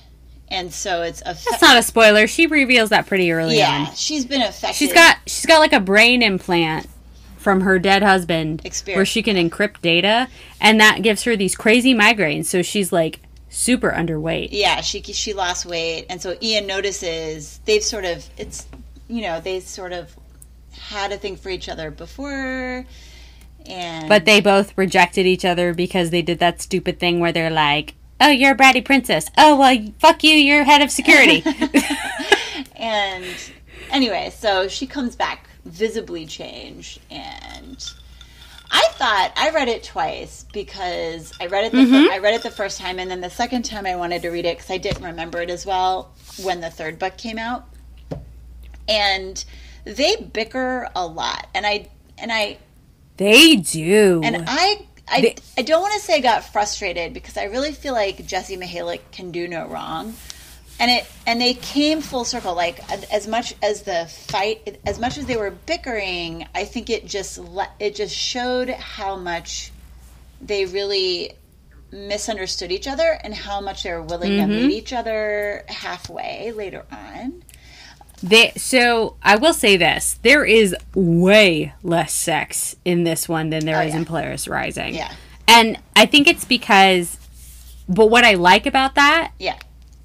[0.49, 2.27] and so it's a That's not a spoiler.
[2.27, 3.83] She reveals that pretty early on.
[3.83, 3.87] yeah.
[3.89, 3.95] on.
[3.95, 4.77] She's been affected.
[4.77, 6.89] She's got she's got like a brain implant
[7.37, 10.27] from her dead husband where she can encrypt data
[10.61, 13.21] and that gives her these crazy migraines so she's like
[13.57, 14.49] super underweight.
[14.53, 18.67] Yeah, she she lost weight, and so Ian notices they've sort of it's
[19.09, 20.15] you know they sort of
[20.73, 22.85] had a thing for each other before,
[23.65, 27.51] and but they both rejected each other because they did that stupid thing where they're
[27.51, 29.31] like oh you're a bratty princess.
[29.39, 30.33] Oh well fuck you.
[30.33, 31.43] You're head of security.
[32.79, 33.25] And
[33.91, 37.85] anyway, so she comes back visibly changed, and
[38.71, 42.07] I thought I read it twice because I read it the mm-hmm.
[42.09, 44.31] fir- I read it the first time, and then the second time I wanted to
[44.31, 46.13] read it because I didn't remember it as well
[46.43, 47.67] when the third book came out,
[48.89, 49.45] and
[49.85, 51.89] they bicker a lot, and I
[52.19, 52.59] and I
[53.17, 54.21] they do.
[54.25, 54.87] And I.
[55.09, 58.27] I, They- I don't want to say I got frustrated because I really feel like
[58.27, 60.17] Jessie Mihalik can do no wrong,
[60.79, 62.55] and it and they came full circle.
[62.55, 62.81] Like
[63.13, 67.39] as much as the fight, as much as they were bickering, I think it just
[67.39, 69.73] le- it just showed how much
[70.41, 71.33] they really
[71.93, 74.69] misunderstood each other and how much they were willing to mm-hmm.
[74.69, 77.43] meet each other halfway later on.
[78.23, 83.65] They, so I will say this: there is way less sex in this one than
[83.67, 83.97] there oh, is Oh, yeah.
[83.97, 84.95] in Polaris Rising.
[84.95, 85.13] Yeah.
[85.49, 87.19] and I think it's because.
[87.89, 89.57] But what I like about that Yeah,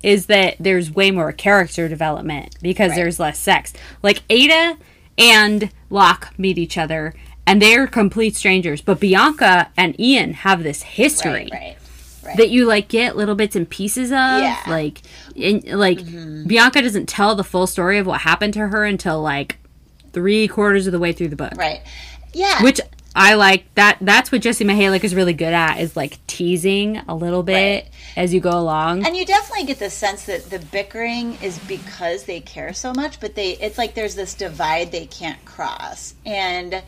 [0.03, 2.95] is that there's way more character development because Right.
[2.97, 3.73] there's less sex.
[4.01, 4.77] Like Ada
[5.17, 7.13] and Loch meet each other,
[7.45, 8.81] and they're complete strangers.
[8.81, 11.77] But Bianca and Ian have this history right,
[12.25, 12.37] right.
[12.37, 14.15] That you like get little bits and pieces of.
[14.15, 14.55] Yeah.
[14.55, 14.71] Mm-hmm.
[14.71, 15.01] Like,
[15.35, 19.57] in, like Bianca doesn't tell the full story of what happened to her until like
[20.13, 21.53] three quarters of the way through the book.
[21.57, 21.81] right.
[22.33, 22.79] Yeah, Which
[23.13, 23.97] I like that.
[23.99, 27.91] That's what Jessie Mihalik is really good at is like teasing a little bit Right.
[28.15, 29.05] as you go along.
[29.05, 33.19] And you definitely get the sense that the bickering is because they care so much,
[33.19, 36.13] but they it's like there's this divide they can't cross.
[36.25, 36.81] And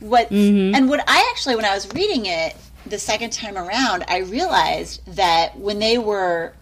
[0.00, 0.74] what mm-hmm.
[0.74, 2.56] and what I actually when I was reading it
[2.86, 6.54] the second time around, I realized that when they were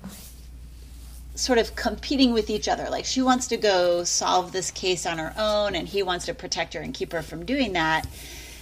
[1.36, 5.18] sort of competing with each other, like she wants to go solve this case on
[5.18, 8.08] her own and he wants to protect her and keep her from doing that.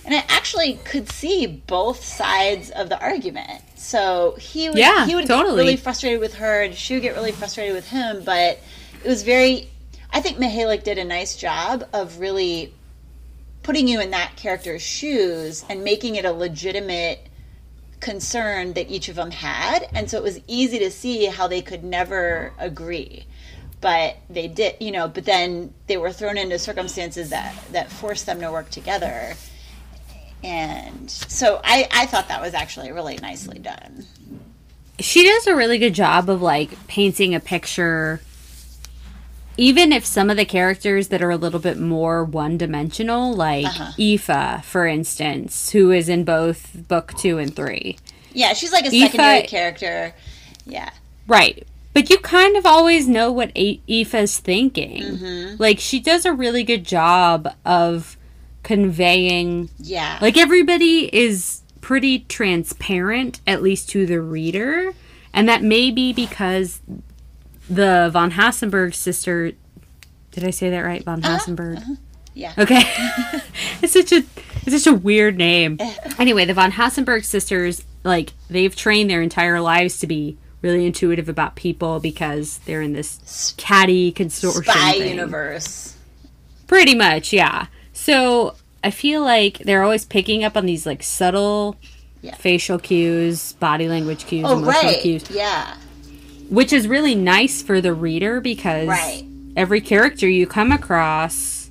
[0.07, 3.61] And I actually could see both sides of the argument.
[3.75, 5.57] So he would, Yeah, he would totally.
[5.57, 8.23] get really frustrated with her, and she would get really frustrated with him.
[8.25, 8.61] But
[9.05, 9.69] it was very,
[10.13, 12.73] I think Mihalik did a nice job of really
[13.65, 17.29] putting you in that character's shoes and making it a legitimate
[17.99, 19.89] concern that each of them had.
[19.93, 23.27] And so it was easy to see how they could never agree.
[23.81, 28.27] But they did, you know, but then they were thrown into circumstances that, that forced
[28.27, 29.35] them to work together.
[30.45, 34.07] And so I, I thought that was actually really nicely done.
[35.01, 38.21] she does a really good job of like painting a picture
[39.59, 43.93] even if some of the characters that are a little bit more one-dimensional like Uh-huh.
[43.99, 47.97] Aoife for instance who is in both book 2 and 3
[48.33, 50.15] Yeah, she's like a Aoife- secondary character.
[50.67, 50.91] Yeah.
[51.27, 55.57] right but you kind of always know what Aoife's thinking Mm-hmm.
[55.59, 58.16] like she does a really good job of
[58.67, 60.19] conveying Yeah.
[60.21, 64.91] like everybody is pretty transparent at least to the reader
[65.33, 66.81] and that may be because
[67.71, 69.53] the von Hasenberg sister
[70.33, 71.95] did i say that right von uh-huh, Hasenberg uh-huh.
[72.35, 72.55] yeah.
[72.59, 72.83] okay
[73.83, 74.25] it's such a
[74.67, 75.95] it's such a weird name eh.
[76.19, 81.29] anyway the von Hasenberg sisters like they've trained their entire lives to be really intuitive
[81.29, 85.11] about people because they're in this catty consortium Spy thing.
[85.11, 85.97] universe.
[86.67, 87.67] Pretty much, yeah.
[87.97, 91.77] So I feel like they're always picking up on these like subtle
[92.21, 92.35] Yeah.
[92.35, 95.01] facial cues, body language cues, Oh, emotional right.
[95.01, 95.75] cues, Yeah.
[96.51, 99.25] which is really nice for the reader because Right.
[99.57, 101.71] every character you come across.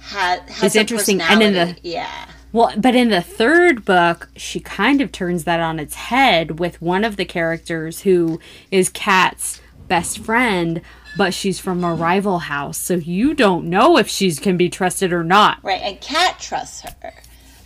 [0.00, 2.26] Has, has some interesting, and in the- yeah.
[2.52, 6.82] Well, but in the third book, she kind of turns that on its head with
[6.82, 8.38] one of the characters who
[8.70, 10.82] is Kat's best friend,
[11.16, 15.12] but she's from a rival house, so you don't know if she can be trusted
[15.12, 15.58] or not.
[15.62, 17.12] Right, and Kat trusts her.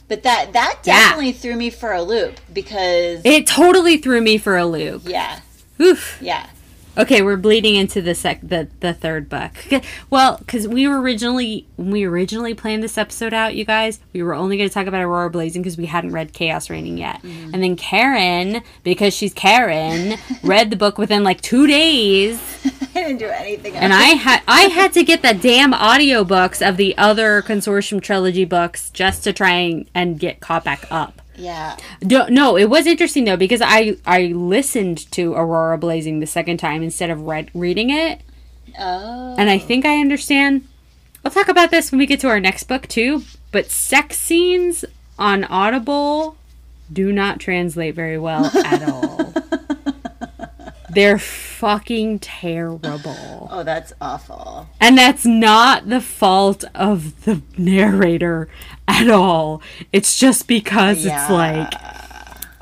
[0.09, 0.95] But that that Yeah.
[1.01, 5.03] definitely threw me for a loop because It totally threw me for a loop.
[5.07, 5.41] yeah,
[5.81, 6.19] Oof.
[6.21, 6.47] yeah.
[6.99, 9.53] Okay, we're bleeding into the sec the, the third book.
[10.09, 14.23] Well, because we were originally when we originally planned this episode out, you guys, we
[14.23, 17.23] were only going to talk about Aurora Blazing because we hadn't read Chaos Reigning yet.
[17.23, 17.55] Mm-hmm.
[17.55, 22.41] And then Karen, because she's Karen, read the book within like two days,
[22.95, 23.75] I didn't do anything.
[23.75, 23.93] and.
[23.93, 28.91] I had I had to get the damn audiobooks of the other consortium trilogy books
[28.91, 31.21] just to try and, and get caught back up.
[31.37, 36.59] Yeah, No, it was interesting though because I I listened to Aurora Blazing the second
[36.59, 38.21] time instead of read, reading it,
[38.79, 40.67] oh, and I think I understand.
[41.23, 43.23] We'll talk about this when we get to our next book too.
[43.51, 44.85] but sex scenes
[45.19, 46.37] on Audible
[46.93, 49.35] do not translate very well at all.
[50.97, 53.49] They're fucking terrible.
[53.53, 54.67] Oh, that's awful.
[54.81, 58.49] And that's not the fault of the narrator
[58.89, 59.61] at all.
[59.93, 61.21] It's just because Yeah.
[61.21, 61.75] it's like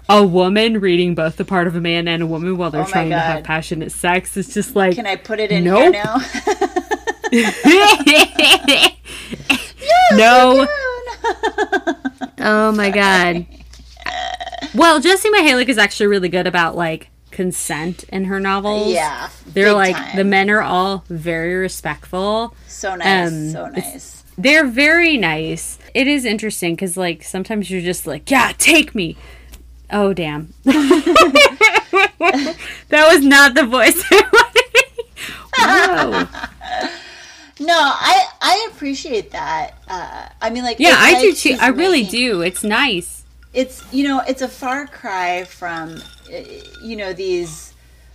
[0.08, 2.86] a woman reading both the part of a man and a woman while they're Oh
[2.86, 4.36] trying to have passionate sex.
[4.36, 5.94] It's just like Can I put it in Nope.
[5.94, 6.16] here now?
[10.12, 10.66] no.
[12.40, 13.46] Oh my god.
[14.74, 18.92] Well, Jessie Mihalik is actually really good about like consent in her novels.
[18.92, 19.28] yeah.
[19.46, 20.16] They're like time.
[20.16, 22.54] the men are all very respectful.
[22.68, 23.28] So nice.
[23.32, 24.24] um, so nice.
[24.38, 25.78] They're very nice.
[25.94, 29.16] It is interesting because like sometimes you're just like, yeah, take me.
[29.90, 30.52] Oh damn.
[30.64, 32.56] that
[32.90, 34.02] was not the voice.
[34.10, 36.28] I wanted.
[36.34, 36.40] Whoa.
[37.60, 39.78] No, I I appreciate that.
[39.86, 41.56] Uh, I mean, like Yeah, I like do too.
[41.60, 42.40] I really making- do.
[42.42, 43.22] It's nice.
[43.54, 46.02] It's you know, it's a far cry from
[46.32, 46.38] Uh,
[46.82, 47.72] you know these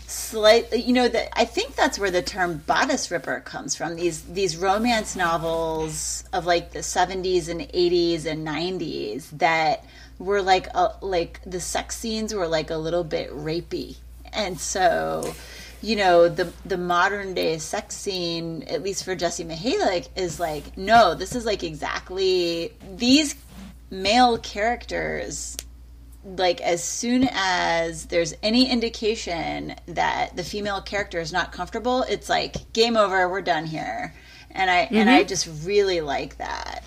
[0.08, 0.72] slight.
[0.78, 3.96] You know that I think that's where the term bodice ripper comes from.
[3.96, 9.86] These these romance novels of like the seventies and eighties and nineties that
[10.18, 13.98] were like a, like the sex scenes were like a little bit rapey,
[14.34, 15.34] and so
[15.82, 20.78] you know the the modern day sex scene at least for Jessie Mihalik is like
[20.78, 23.36] no this is like exactly these
[23.90, 25.56] male characters
[26.24, 32.30] like as soon as there's any indication that the female character is not comfortable it's
[32.30, 34.14] like game over we're done here
[34.52, 35.28] and I and I mm-hmm.
[35.28, 36.84] just really like that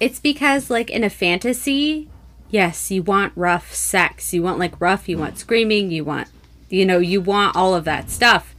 [0.00, 2.08] It's because, like, in a fantasy,
[2.50, 4.32] yes, you want rough sex.
[4.32, 6.28] You want, like, rough, you want screaming, you want,
[6.68, 8.54] you know, you want all of that stuff.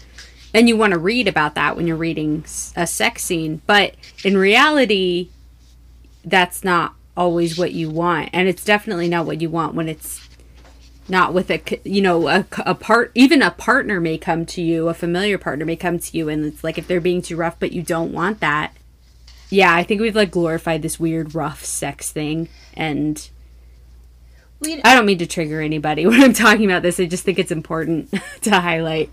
[0.53, 2.43] And you want to read about that when you're reading
[2.75, 3.61] a sex scene.
[3.67, 3.95] But
[4.25, 5.29] in reality,
[6.25, 8.29] that's not always what you want.
[8.31, 10.27] And it's definitely not what you want when it's
[11.09, 14.93] not with a you know, a part, even a partner may come to you, a
[14.93, 17.73] familiar partner may come to you, and it's like if they're being too rough, but
[17.73, 18.73] you don't want that,
[19.49, 23.29] yeah, I think we've like glorified this weird rough sex thing, and
[24.61, 26.99] we I don't mean to trigger anybody when I'm talking about this.
[26.99, 28.13] I just think it's important
[28.43, 29.09] to highlight.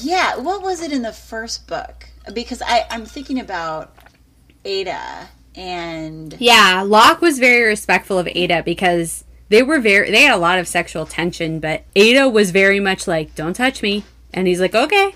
[0.00, 3.96] yeah what was it in the first book because I I'm thinking about
[4.64, 10.34] Ada and Yeah, Loch was very respectful of Ada because they were very they had
[10.34, 14.46] a lot of sexual tension, but Ada was very much like, "Don't touch me," and
[14.46, 15.14] he's like, "Okay."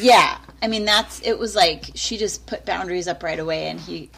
[0.00, 3.78] yeah I mean that's it was like she just put boundaries up right away and
[3.78, 4.10] he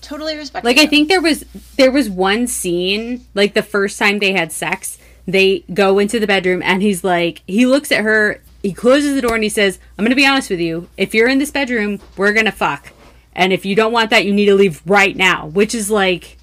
[0.00, 1.44] totally respected Like I think there was
[1.76, 6.26] there was one scene like the first time they had sex, they go into the
[6.26, 9.78] bedroom and he's like he looks at her, he closes the door and he says,
[9.98, 10.88] "I'm going to be honest with you.
[10.96, 12.92] If you're in this bedroom, we're going to fuck.
[13.38, 16.36] And if you don't want that, you need to leave right now." Which is like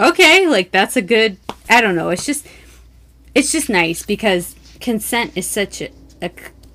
[0.00, 2.10] okay, like that's a good I don't know.
[2.10, 2.46] It's just
[3.34, 5.90] it's just nice because consent is such a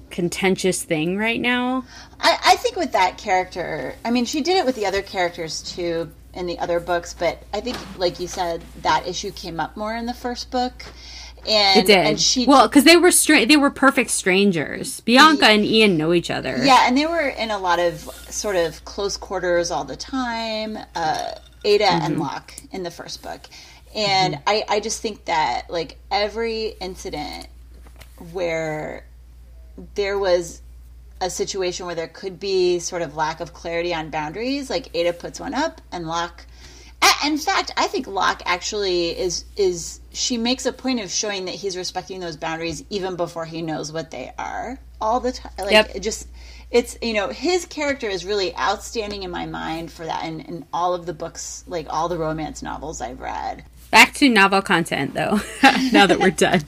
[0.10, 1.86] contentious thing right now.
[2.20, 5.62] I, I think with that character, I mean, she did it with the other characters
[5.62, 9.76] too in the other books, but I think, like you said, that issue came up
[9.78, 10.86] more in the first book.
[11.48, 12.06] And, It did.
[12.06, 15.00] And she, well, because they were stra- they were perfect strangers.
[15.02, 16.58] Bianca and Ian know each other.
[16.64, 20.78] yeah, and they were in a lot of sort of close quarters all the time.
[20.96, 21.32] Uh,
[21.66, 23.42] Ada and Loch in the first book,
[23.94, 27.48] and I, I just think that like every incident
[28.32, 29.06] where
[29.96, 30.62] there was
[31.22, 35.14] a situation where there could be sort of lack of clarity on boundaries, like Ada
[35.14, 36.46] puts one up and Loch.
[37.26, 41.56] In fact, I think Loch actually is is she makes a point of showing that
[41.56, 45.52] he's respecting those boundaries even before he knows what they are all the time.
[45.58, 45.96] Like Yep.
[45.96, 46.28] it just
[46.72, 50.66] it's you know his character is really outstanding in my mind for that in, in
[50.74, 53.66] all of the books like all the romance novels I've read.
[53.92, 55.42] Back to novel content though.
[55.92, 56.62] now that we're done,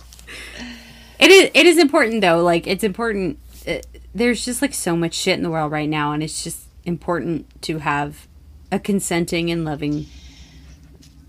[1.20, 2.44] it is it is important though.
[2.44, 3.40] Like it's important.
[3.66, 3.80] Uh,
[4.14, 7.48] there's just like so much shit in the world right now, and it's just important
[7.64, 8.28] to have
[8.72, 10.08] a consenting and loving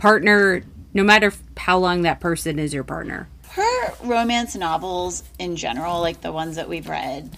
[0.02, 3.28] partner, no matter how long that person is your partner.
[3.50, 7.30] her romance novels in general, like the ones that we've read,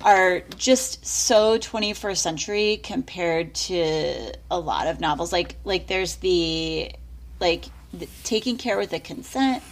[0.00, 5.30] are just so 21st century compared to a lot of novels.
[5.30, 6.90] Like like there's the
[7.38, 9.62] like the, taking care with the consent.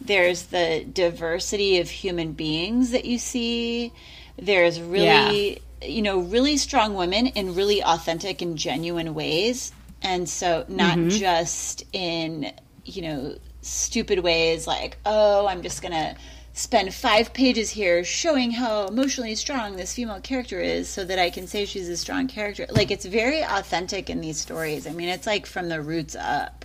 [0.00, 3.92] There's the diversity of human beings that you see.
[4.38, 9.72] There's really you know really strong women in really authentic and genuine ways,
[10.02, 11.08] and so not mm-hmm.
[11.10, 12.52] just in
[12.84, 16.16] you know stupid ways like oh i'm just gonna
[16.54, 21.30] spend five pages here showing how emotionally strong this female character is so that I
[21.30, 22.66] can say she's a strong character.
[22.70, 24.86] Like it's very authentic in these stories.
[24.86, 26.64] I mean, it's like from the roots up.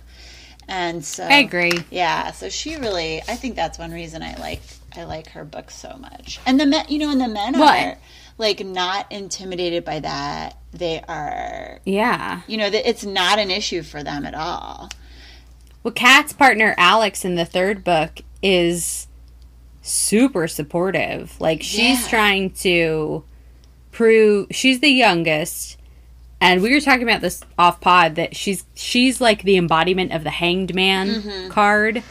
[0.68, 1.72] And so I agree.
[1.90, 4.60] Yeah, so she really I think that's one reason I like
[4.94, 6.38] I like her book so much.
[6.44, 7.86] And the men, you know, and the men What?
[7.86, 7.98] are
[8.38, 10.56] like not intimidated by that.
[10.72, 12.42] They are Yeah.
[12.46, 14.88] you know, that it's not an issue for them at all.
[15.82, 19.06] Well, Kat's partner Alex in the third book is
[19.82, 21.40] super supportive.
[21.40, 22.08] Like she's Yeah.
[22.08, 23.24] trying to
[23.92, 25.76] prove she's the youngest.
[26.40, 30.22] And we were talking about this off pod that she's she's like the embodiment of
[30.22, 31.48] the hanged man Mm-hmm.
[31.50, 32.02] card.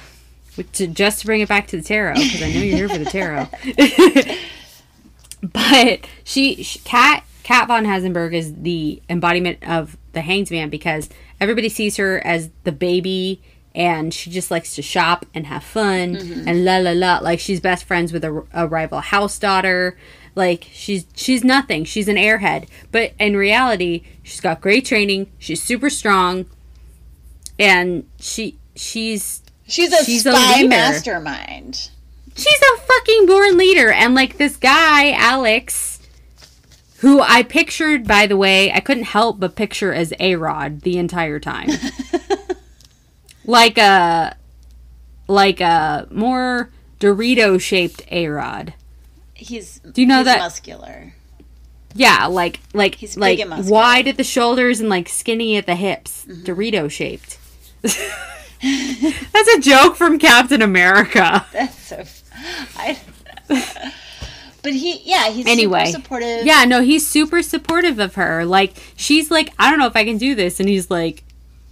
[0.56, 2.90] Which, to, just to bring it back to the tarot because I know you're here
[2.90, 3.48] for the tarot.
[5.54, 11.10] but she, she Kat Kat von Hasenberg is the embodiment of the hanged man because
[11.40, 13.42] everybody sees her as the baby
[13.74, 16.48] and she just likes to shop and have fun mm-hmm.
[16.48, 17.20] and la la la.
[17.20, 19.98] Like she's best friends with a, a rival house daughter.
[20.36, 21.86] Like she's she's nothing.
[21.86, 22.68] She's an airhead.
[22.92, 25.32] But in reality she's got great training.
[25.38, 26.46] She's super strong.
[27.60, 30.70] And she she's She's a She's spy leader.
[30.70, 31.92] mastermind.
[32.38, 36.00] She's a fucking born leader and like this guy alex
[37.00, 41.40] who i pictured by the way i couldn't help but picture as A-Rod the entire
[41.40, 41.70] time
[43.46, 44.36] like a
[45.28, 46.70] like a more
[47.00, 48.74] dorito shaped A-Rod
[49.34, 51.14] He's Do you know he's that- muscular?
[51.96, 53.40] yeah like like He's like.
[53.40, 53.70] Mm-hmm.
[53.70, 57.40] wide at the shoulders and like skinny at the hips dorito shaped
[57.82, 62.04] that's a joke from captain america That's so.
[62.78, 63.00] I,
[64.64, 65.86] but he, yeah, he's Anyway.
[65.86, 66.46] super supportive.
[66.46, 68.46] Yeah, no, he's super supportive of her.
[68.46, 71.24] Like she's like, I don't know if I can do this, and he's like,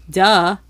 [0.10, 0.58] duh.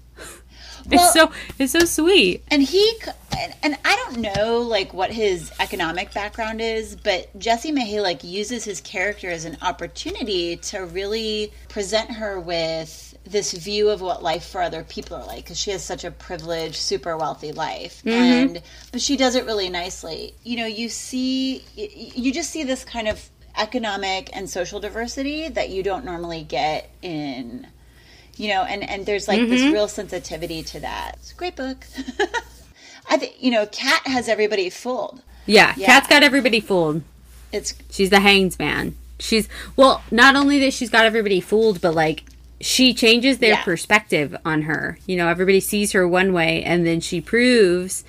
[0.87, 2.43] Well- it's so it's so sweet.
[2.49, 2.93] and he
[3.35, 8.63] and, and I don't know like what his economic background is, but Jessie Mihalik uses
[8.65, 14.45] his character as an opportunity to really present her with this view of what life
[14.45, 18.09] for other people are like because she has such a privileged, super wealthy life, mm-hmm.
[18.09, 18.61] and
[18.91, 20.33] but she does it really nicely.
[20.43, 25.69] You know, you see, you just see this kind of economic and social diversity that
[25.69, 27.65] you don't normally get in
[28.35, 29.71] you know and and there's like this mm-hmm.
[29.71, 31.87] real sensitivity to that it's a great book
[33.09, 35.85] i think you know Kat has everybody fooled Yeah, Yeah.
[35.85, 37.03] Kat's got everybody fooled.
[37.51, 38.95] it's She's the hanged man.
[39.19, 42.23] She's well, not only that she's got everybody fooled, but like
[42.61, 43.63] she changes their Yeah.
[43.63, 44.97] perspective on her.
[45.05, 48.03] You know, everybody sees her one way, and then she proves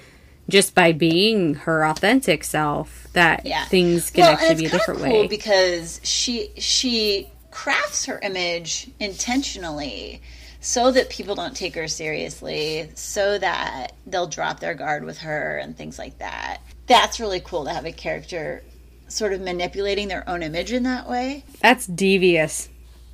[0.49, 5.01] just by being her authentic self that yeah things can Well, actually be a different
[5.01, 5.27] cool way.
[5.27, 10.21] because she she crafts her image intentionally
[10.61, 15.59] so that people don't take her seriously so that they'll drop their guard with her
[15.59, 18.63] and things like that that's really cool to have a character
[19.09, 22.69] sort of manipulating their own image in that way That's devious,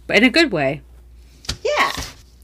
[0.06, 0.82] but in a good way.
[1.64, 1.92] Yeah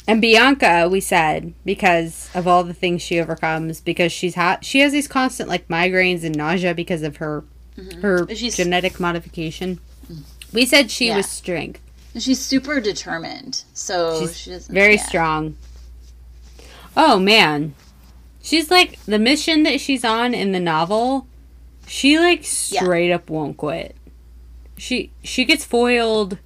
[0.07, 4.81] And Bianca, we said, because of all the things she overcomes, because she's hot, she
[4.81, 7.45] has these constant like migraines and nausea because of her
[7.77, 8.01] mm-hmm.
[8.01, 9.81] her she's- genetic modification.
[10.11, 10.23] Mm-hmm.
[10.57, 11.17] We said she Yeah.
[11.19, 11.81] was strength.
[12.15, 15.03] and she's super determined so She's she very yeah.
[15.05, 15.57] strong.
[16.97, 17.75] Oh man,
[18.43, 21.27] she's like the mission that she's on in the novel.
[21.87, 22.81] She like Yeah.
[22.83, 23.95] straight up won't quit.
[24.79, 26.39] She she gets foiled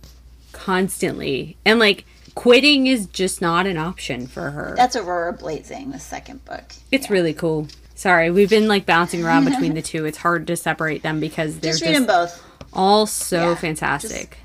[0.53, 2.05] constantly, and like
[2.35, 4.75] quitting is just not an option for her.
[4.77, 6.73] That's Aurora Blazing, the second book.
[6.91, 7.69] It's really cool.
[7.95, 10.05] Sorry, we've been like bouncing around between the two.
[10.05, 12.43] It's hard to separate them because they're Just just, read them both.
[12.73, 14.39] all so Yeah, fantastic.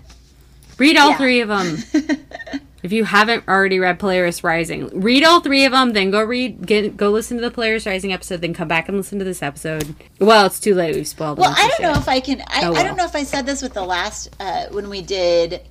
[0.78, 1.18] read all yeah.
[1.18, 1.78] three of them.
[2.84, 5.94] if you haven't already read Polaris Rising, read all three of them.
[5.94, 8.42] Then go read, get go listen to the Polaris Rising episode.
[8.42, 9.96] Then come back and listen to this episode.
[10.20, 10.94] Well, it's too late.
[10.96, 11.40] We've spoiled.
[11.40, 12.42] Well, I don't know if I can.
[12.48, 15.02] I, Oh, I don't know if I said this with the last uh, when we
[15.02, 15.62] did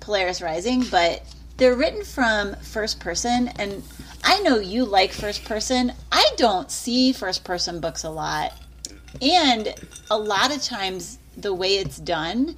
[0.00, 1.22] Polaris Rising, but
[1.56, 3.82] they're written from first person, and
[4.24, 5.92] I know you like first person.
[6.12, 8.52] I don't see first person books a lot,
[9.22, 9.74] and
[10.10, 12.56] a lot of times the way it's done,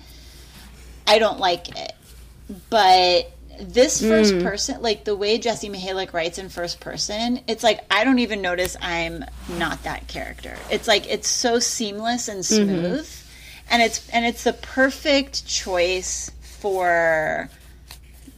[1.07, 1.93] I don't like it.
[2.71, 3.31] But
[3.61, 4.41] this first Hmm.
[4.43, 8.41] person, like the way Jessie Mihalik writes in first person, it's like I don't even
[8.41, 9.25] notice I'm
[9.57, 10.57] not that character.
[10.71, 12.65] It's like it's so seamless and Mm-hmm.
[12.95, 13.09] smooth,
[13.71, 16.31] and it's and it's the perfect choice
[16.61, 17.49] for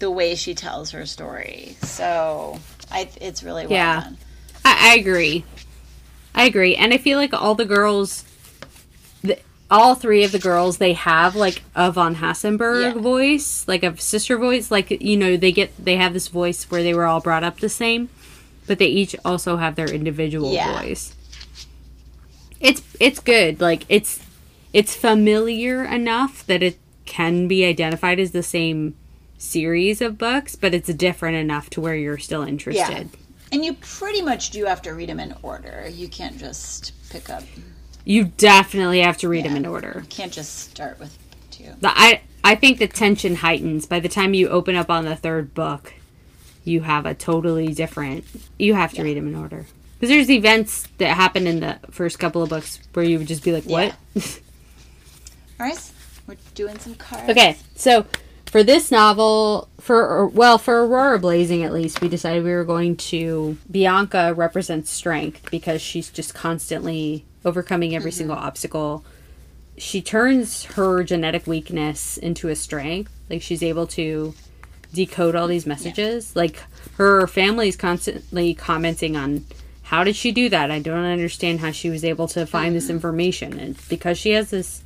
[0.00, 1.76] the way she tells her story.
[1.82, 2.58] So
[2.90, 4.00] I, it's really well Yeah.
[4.02, 4.16] done.
[4.64, 5.44] I, I agree.
[6.34, 8.24] I agree, and I feel like all the girls,
[9.22, 9.38] the,
[9.70, 13.00] all three of the girls, they have like a von Hasenberg Yeah.
[13.00, 14.70] voice, like a sister voice.
[14.70, 17.58] Like you know, they get they have this voice where they were all brought up
[17.60, 18.08] the same,
[18.66, 20.80] but they each also have their individual Yeah.
[20.80, 21.14] voice.
[22.60, 23.60] it's it's good.
[23.60, 24.20] Like it's
[24.72, 28.94] it's familiar enough that it can be identified as the same
[29.40, 33.10] series of books, but it's different enough to where you're still interested.
[33.12, 33.18] Yeah.
[33.52, 35.88] And you pretty much do have to read them in order.
[35.90, 37.42] You can't just pick up.
[38.04, 40.00] You definitely have to read them in order.
[40.02, 41.18] You can't just start with
[41.50, 41.72] two.
[41.80, 45.16] The, I I think the tension heightens by the time you open up on the
[45.16, 45.94] third book.
[46.62, 48.24] You have a totally different.
[48.58, 52.18] You have to read them in order because there's events that happen in the first
[52.18, 53.96] couple of books where you would just be like, "What?"
[55.58, 55.92] All right,
[56.26, 57.30] we're doing some cards.
[57.30, 58.06] Okay, so
[58.50, 62.96] for this novel, for well, for Aurora Blazing at least, we decided we were going
[62.96, 63.56] to.
[63.70, 68.46] Bianca represents strength because she's just constantly overcoming every single mm-hmm.
[68.46, 69.04] obstacle.
[69.78, 73.12] She turns her genetic weakness into a strength.
[73.30, 74.34] Like she's able to
[74.92, 76.34] decode all these messages.
[76.34, 76.60] Like
[76.96, 79.44] her family's constantly commenting on
[79.84, 80.72] how did she do that?
[80.72, 82.94] I don't understand how she was able to find this mm-hmm.
[82.94, 83.58] information.
[83.60, 84.82] And because she has this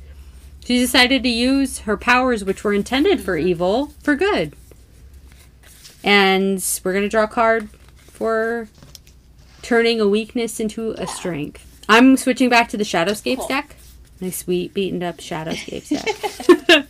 [0.65, 3.47] she decided to use her powers, which were intended for mm-hmm.
[3.47, 4.53] evil, for good.
[6.03, 8.67] And we're going to draw a card for
[9.61, 11.83] turning a weakness into a strength.
[11.87, 13.47] I'm switching back to the Shadowscapes Cool.
[13.47, 13.75] deck.
[14.19, 15.89] My sweet, beaten up Shadowscapes
[16.67, 16.87] deck.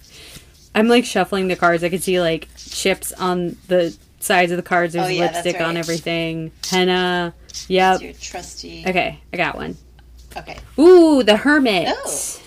[0.76, 1.84] I'm like shuffling the cards.
[1.84, 4.93] I can see like chips on the sides of the cards.
[4.93, 6.52] There's Oh, yeah, that's lipstick on everything.
[6.69, 7.34] Henna.
[7.68, 7.95] Yep.
[7.95, 8.84] It's your trusty.
[8.85, 9.77] Okay, I got one.
[10.35, 10.57] Okay.
[10.77, 11.88] Ooh, the Hermit.
[11.89, 12.41] Oh.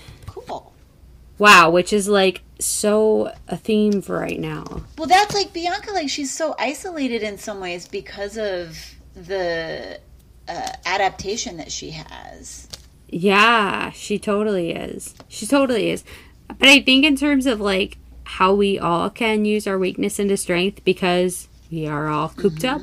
[1.39, 4.82] Wow, which is like so a theme for right now.
[4.97, 5.93] Well, that's like Bianca.
[5.93, 8.77] Like she's so isolated in some ways because of
[9.15, 10.01] the
[10.48, 12.69] uh, adaptation that she has.
[13.09, 15.15] Yeah, she totally is.
[15.28, 16.05] She totally is.
[16.48, 20.36] But I think in terms of like how we all can use our weakness into
[20.36, 22.82] strength because we are all cooped up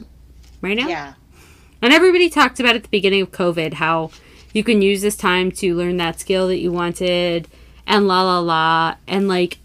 [0.61, 0.87] right now.
[0.87, 1.13] Yeah.
[1.81, 4.11] And everybody talked about at the beginning of COVID how
[4.53, 7.47] you can use this time to learn that skill that you wanted
[7.87, 8.95] and la la la.
[9.07, 9.59] And like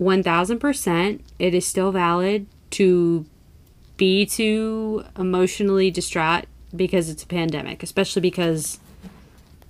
[0.00, 3.26] 1000%, it is still valid to
[3.96, 8.78] be too emotionally distraught because it's a pandemic, especially because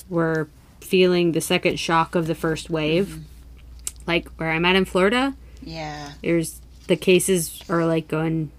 [0.09, 0.47] we're
[0.81, 3.21] feeling the second shock of the first wave.
[4.07, 6.13] Like where I'm at in Florida, Yeah.
[6.23, 8.51] there's the cases are like going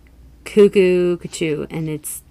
[0.44, 2.22] cuckoo cuckoo and it's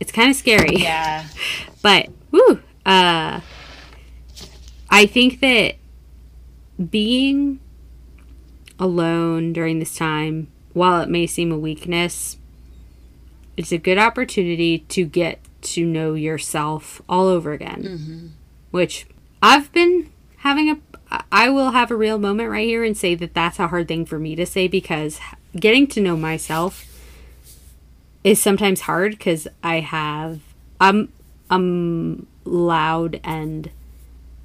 [0.00, 1.26] it's kind of scary Yeah.
[1.82, 3.40] but woo uh
[4.94, 5.74] i think that
[6.90, 7.60] being
[8.78, 12.36] alone during this time while it may seem a weakness
[13.56, 17.82] it's a good opportunity to get to know yourself all over again.
[17.82, 18.26] Mm-hmm.
[18.70, 19.06] Which
[19.42, 20.78] i've been having a
[21.30, 24.04] i will have a real moment right here and say that that's a hard thing
[24.04, 25.20] for me to say because
[25.54, 26.86] getting to know myself
[28.24, 30.40] is sometimes hard because i have
[30.80, 31.12] i'm
[31.50, 33.70] i'm loud and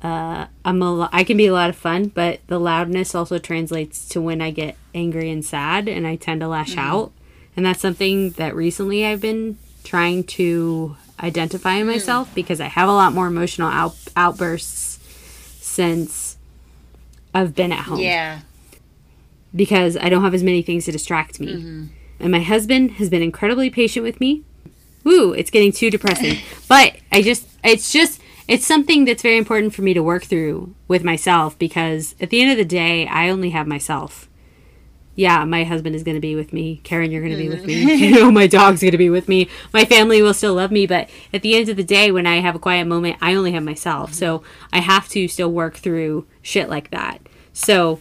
[0.02, 4.08] uh, I'm a I can be a lot of fun, but the loudness also translates
[4.10, 6.80] to when I get angry and sad, and I tend to lash mm-hmm.
[6.80, 7.12] out,
[7.56, 12.88] and that's something that recently I've been trying to identify in myself because I have
[12.88, 15.00] a lot more emotional out- outbursts
[15.60, 16.38] since
[17.34, 18.40] I've been at home Yeah.
[19.56, 21.56] because I don't have as many things to distract me.
[21.56, 21.86] Mm-hmm.
[22.22, 24.44] And my husband has been incredibly patient with me.
[25.04, 26.38] Woo, it's getting too depressing.
[26.68, 30.74] but I just, it's just, it's something that's very important for me to work through
[30.88, 34.28] with myself because at the end of the day, I only have myself.
[35.14, 36.82] Yeah, my husband is going to be with me.
[36.84, 37.86] Karen, you're going to be with me.
[37.86, 38.04] Mm-hmm.
[38.04, 39.50] You know, my dog's going to be with me.
[39.72, 40.88] My family will still love me.
[40.88, 43.52] But at the end of the day, when I have a quiet moment, I only
[43.52, 44.16] have myself.
[44.16, 44.42] So
[44.74, 47.22] I have to still work through shit like that.
[47.54, 48.00] So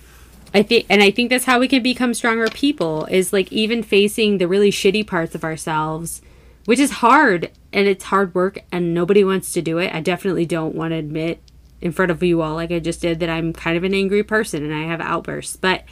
[0.55, 3.83] I think, and I think that's how we can become stronger people is like even
[3.83, 6.23] facing the really shitty parts of ourselves,
[6.65, 9.95] which is hard and it's hard work and nobody wants to do it.
[9.95, 11.43] I definitely don't want to admit
[11.81, 14.23] in front of you all, like I just did, that I'm kind of an angry
[14.23, 15.85] person and I have outbursts, but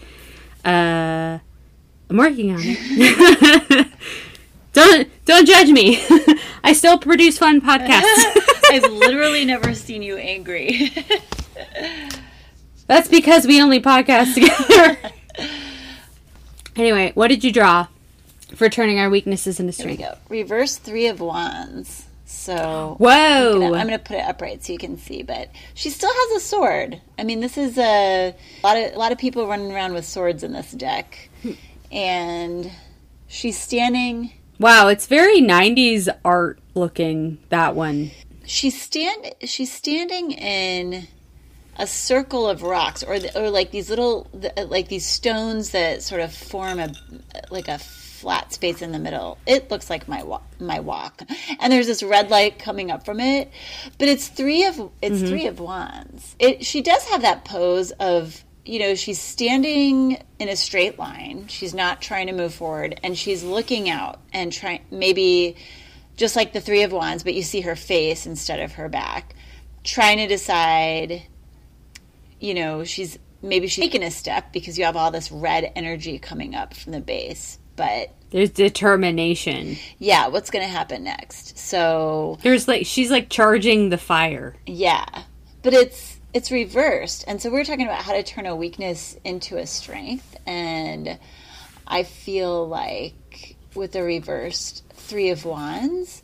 [0.65, 1.39] uh,
[2.11, 3.89] I'm working on it.
[4.73, 6.05] don't don't judge me.
[6.65, 8.25] I still produce fun podcasts.
[8.71, 10.93] I've literally never seen you angry.
[12.89, 14.99] That's because we only podcast together.
[16.75, 17.87] anyway, what did you draw
[18.57, 20.17] for turning our weaknesses into Here we go.
[20.29, 22.07] Reverse three of wands.
[22.25, 23.09] So Whoa!
[23.09, 26.43] I'm gonna, I'm gonna put it upright so you can see, but she still has
[26.43, 27.01] a sword.
[27.17, 30.05] I mean, this is a, a lot of a lot of people running around with
[30.05, 31.29] swords in this deck,
[31.93, 32.69] and
[33.29, 34.33] she's standing.
[34.59, 37.39] wow, it's very '90s art looking.
[37.51, 38.11] That one.
[38.45, 39.35] She's stand.
[39.45, 41.07] She's standing in
[41.77, 46.03] a circle of rocks, or the, or like these little the, like these stones that
[46.03, 46.93] sort of form a
[47.51, 47.79] like a
[48.17, 49.39] flat space in the middle.
[49.47, 51.23] It looks like my wa- my walk,
[51.61, 53.51] and there's this red light coming up from it.
[53.99, 55.27] But it's three of it's mm-hmm.
[55.27, 56.35] three of wands.
[56.39, 61.47] It she does have that pose of you know she's standing in a straight line.
[61.49, 65.57] She's not trying to move forward, and she's looking out and trying maybe
[66.17, 69.35] just like the three of wands, but you see her face instead of her back,
[69.85, 71.23] trying to decide.
[72.39, 76.19] You know, she's maybe she's taken a step because you have all this red energy
[76.19, 77.59] coming up from the base.
[77.77, 79.77] But There's determination.
[79.99, 81.59] yeah, what's going to happen next?
[81.59, 84.57] So There's like she's like charging the fire.
[84.67, 85.05] yeah,
[85.63, 89.57] but it's it's reversed, and so we're talking about how to turn a weakness into
[89.59, 91.19] a strength, and
[91.87, 96.23] I feel like with the reversed three of wands.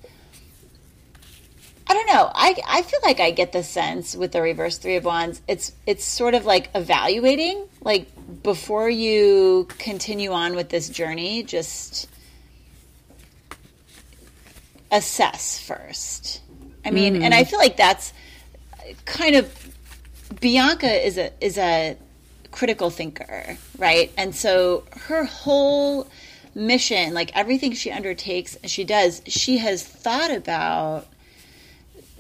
[1.87, 2.31] I don't know.
[2.35, 5.43] I, I feel like I get the sense with the reverse three of wands.
[5.49, 8.07] It's it's sort of like evaluating, like
[8.43, 12.09] before you continue on with this journey, just
[14.91, 16.41] assess first.
[16.85, 17.49] I mean, and I mm.
[17.49, 18.13] feel like that's
[19.05, 19.73] kind of
[20.41, 21.97] Bianca is a is a
[22.51, 24.13] critical thinker, right?
[24.17, 26.09] And so her whole
[26.55, 31.07] mission, like everything she undertakes, she does, she has thought about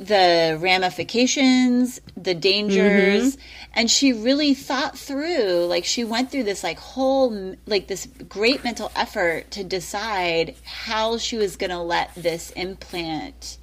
[0.07, 3.37] the ramifications, the dangers,
[3.74, 8.65] and she really thought through, like she went through this like whole like this great
[8.65, 13.59] mental effort to decide how she was going to let this implant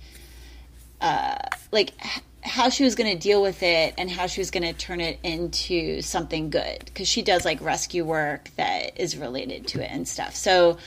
[1.01, 1.37] uh
[1.71, 4.63] like h- how she was going to deal with it and how she was going
[4.63, 9.67] to turn it into something good because she does like rescue work that is related
[9.67, 10.35] to it and stuff.
[10.35, 10.77] So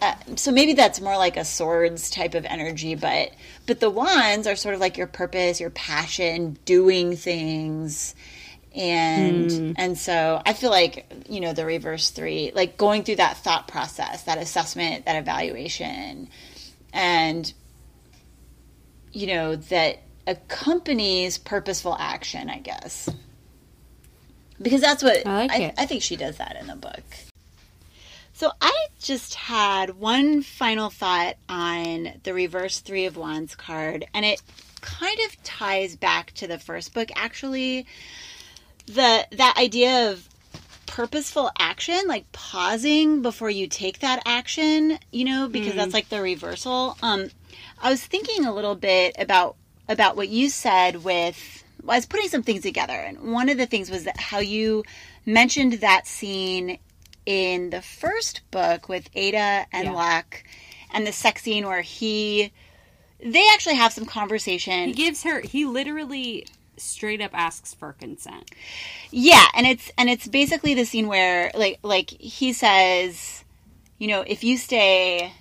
[0.00, 3.32] uh, so maybe that's more like a swords type of energy but
[3.66, 8.14] but the wands are sort of like your purpose your passion doing things.
[8.74, 13.38] And and so i feel like you know the reverse three like going through that
[13.38, 16.28] thought process that assessment that evaluation.
[16.92, 17.52] And
[19.12, 23.08] you know that accompanies purposeful action i guess.
[24.60, 25.74] Because that's what I like I.
[25.78, 27.04] I think she does that in the book
[28.38, 34.24] so I just had one final thought on the reverse three of wands card, and
[34.24, 34.40] it
[34.80, 37.84] kind of ties back to the first book actually.
[38.86, 40.28] The that idea of
[40.86, 46.22] purposeful action, like pausing before you take that action, you know, because that's like the
[46.22, 46.96] reversal.
[47.02, 47.30] Um
[47.82, 49.56] I was thinking a little bit about
[49.88, 53.58] about what you said with well, I was putting some things together, and one of
[53.58, 54.84] the things was that how you
[55.26, 56.78] mentioned that scene
[57.28, 59.92] in the first book with Ada and Yeah.
[59.92, 60.42] Loch,
[60.90, 62.50] and the sex scene where he,
[63.22, 64.88] they actually have some conversation.
[64.88, 66.46] He gives her he literally
[66.78, 68.50] straight up asks for consent.
[69.10, 73.44] Yeah, and it's and it's basically the scene where like like he says,
[73.98, 75.34] you know, if you stay,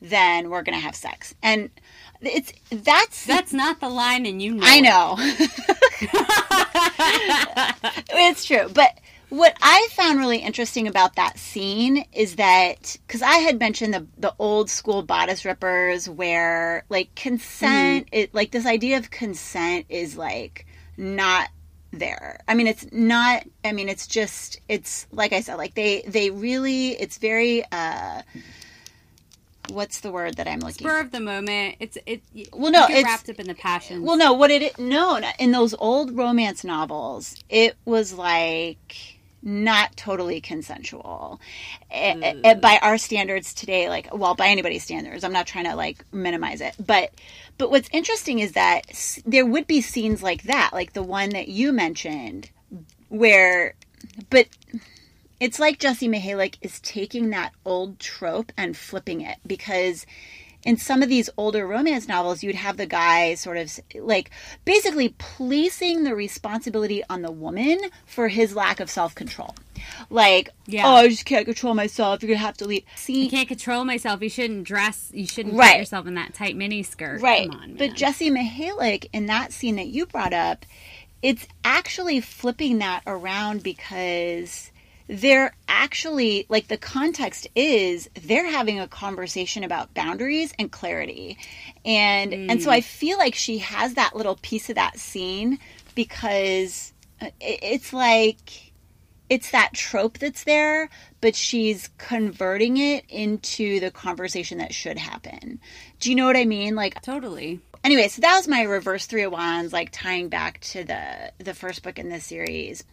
[0.00, 1.68] then we're gonna have sex, and
[2.22, 4.64] it's that's That's not the line and you know.
[4.66, 5.16] I know.
[8.10, 8.70] it's true.
[8.72, 8.98] But
[9.30, 14.06] what I found really interesting about that scene is that because I had mentioned the
[14.18, 20.16] the old school bodice rippers where like consent, it like this idea of consent is
[20.16, 20.66] like
[20.96, 21.48] not
[21.92, 22.40] there.
[22.46, 23.44] I mean, it's not.
[23.64, 24.60] I mean, it's just.
[24.68, 25.56] It's like I said.
[25.56, 26.90] Like they they really.
[27.00, 27.64] It's very.
[27.72, 28.22] uh
[29.68, 31.76] What's the word that I'm looking Spur of the moment.
[31.78, 32.22] It's it.
[32.52, 34.02] Well, no, it's- wrapped up in the passion.
[34.02, 40.40] Well, no, what it no in those old romance novels, it was like not totally
[40.40, 41.40] consensual
[41.90, 42.40] eh, eh, hmm.
[42.44, 43.88] eh, by our standards today.
[43.88, 47.12] Like, well, by anybody's standards, I'm not trying to like minimize it, but
[47.58, 51.48] but what's interesting is that there would be scenes like that, like the one that
[51.48, 52.50] you mentioned,
[53.08, 53.74] where,
[54.30, 54.48] but
[55.40, 60.06] it's like Jessie Mihalik is taking that old trope and flipping it because
[60.64, 64.30] in some of these older romance novels, you'd have the guy sort of like
[64.64, 69.54] basically placing the responsibility on the woman for his lack of self control.
[70.10, 70.86] Like, Yeah.
[70.86, 72.22] oh, I just can't control myself.
[72.22, 72.82] You're gonna have to leave.
[72.96, 74.20] See, you can't control myself.
[74.22, 75.10] You shouldn't dress.
[75.14, 75.72] You shouldn't Right.
[75.72, 77.22] put yourself in that tight mini skirt.
[77.22, 77.50] Right.
[77.50, 77.94] Come on, but.
[77.94, 80.66] Jessie Mihalik in that scene that you brought up,
[81.22, 84.69] it's actually flipping that around because
[85.10, 91.36] they're actually like the context is they're having a conversation about boundaries and clarity.
[91.84, 95.58] And and so I feel like she has that little piece of that scene
[95.96, 98.72] because uh, it's like
[99.28, 100.88] it's that trope that's there,
[101.20, 105.58] but she's converting it into the conversation that should happen.
[105.98, 106.76] Do you know what I mean?
[106.76, 107.58] Like totally.
[107.82, 111.54] anyway, so that was my reverse three of wands, like tying back to the the
[111.54, 112.84] first book in this series.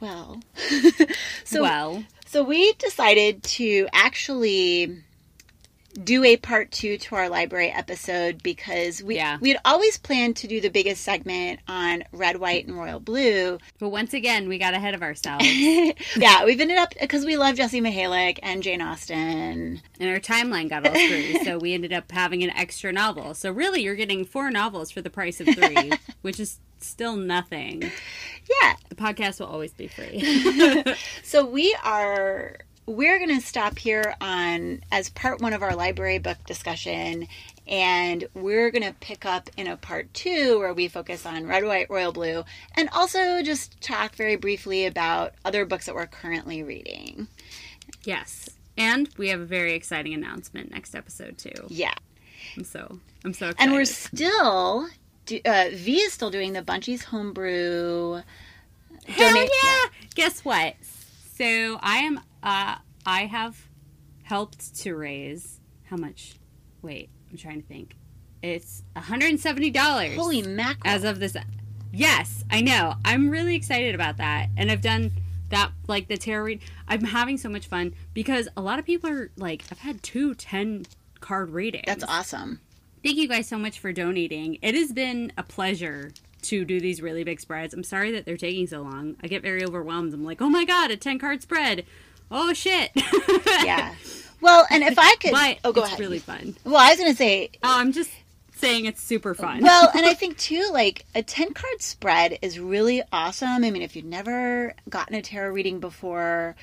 [0.00, 0.40] Well,
[1.44, 5.02] so well, So we decided to actually
[6.04, 9.38] do a part two to our library episode because we Yeah.
[9.40, 13.58] we'd always planned to do the biggest segment on red, white, and royal blue.
[13.80, 15.44] But once again, we got ahead of ourselves,
[16.16, 19.82] yeah, we've ended up because we love Jessie Mihalik and Jane Austen.
[19.98, 21.42] and our timeline got all screwed.
[21.44, 23.34] so we ended up having an extra novel.
[23.34, 25.90] So really, you're getting four novels for the price of three,
[26.22, 27.82] which is still nothing.
[28.62, 30.84] Yeah, The podcast will always be free.
[31.22, 36.18] So we are we're going to stop here on as part 1 of our library
[36.18, 37.28] book discussion
[37.68, 41.64] and we're going to pick up in a part 2 where we focus on red
[41.64, 42.42] white royal blue
[42.74, 47.28] and also just talk very briefly about other books that we're currently reading.
[48.02, 51.66] yes, and we have a very exciting announcement next episode too.
[51.68, 51.94] Yeah.
[52.56, 53.62] I'm so I'm so excited.
[53.62, 54.88] And we're still
[55.26, 58.22] do, uh, V is still doing the Bunchies homebrew
[59.06, 59.88] Hell donate- yeah!
[60.14, 60.74] Guess what?
[61.36, 62.20] So I am.
[62.42, 62.76] Uh,
[63.06, 63.56] I have
[64.22, 66.34] helped to raise how much?
[66.82, 67.96] Wait, I'm trying to think.
[68.42, 70.16] It's 170 dollars.
[70.16, 70.94] Holy mackerel.
[70.94, 71.36] As of this,
[71.92, 72.94] yes, I know.
[73.04, 75.12] I'm really excited about that, and I've done
[75.50, 76.60] that like the tarot read.
[76.88, 80.34] I'm having so much fun because a lot of people are like, I've had two
[80.34, 80.86] 10
[81.20, 81.84] card readings.
[81.86, 82.60] That's awesome.
[83.02, 84.58] Thank you guys so much for donating.
[84.62, 86.12] It has been a pleasure
[86.42, 87.72] to do these really big spreads.
[87.74, 89.16] I'm sorry that they're taking so long.
[89.22, 90.12] I get very overwhelmed.
[90.14, 91.84] I'm like, oh my god, a 10 card spread.
[92.30, 92.90] Oh shit.
[93.64, 93.94] Yeah.
[94.40, 96.00] Well, and if I could But Oh, go it's ahead.
[96.00, 96.56] really fun.
[96.64, 98.10] Well, I was going to say Oh, I'm just
[98.56, 99.62] saying it's super fun.
[99.62, 103.64] well, and I think too, like a 10 card spread is really awesome.
[103.64, 106.56] I mean, if you've never gotten a tarot reading before,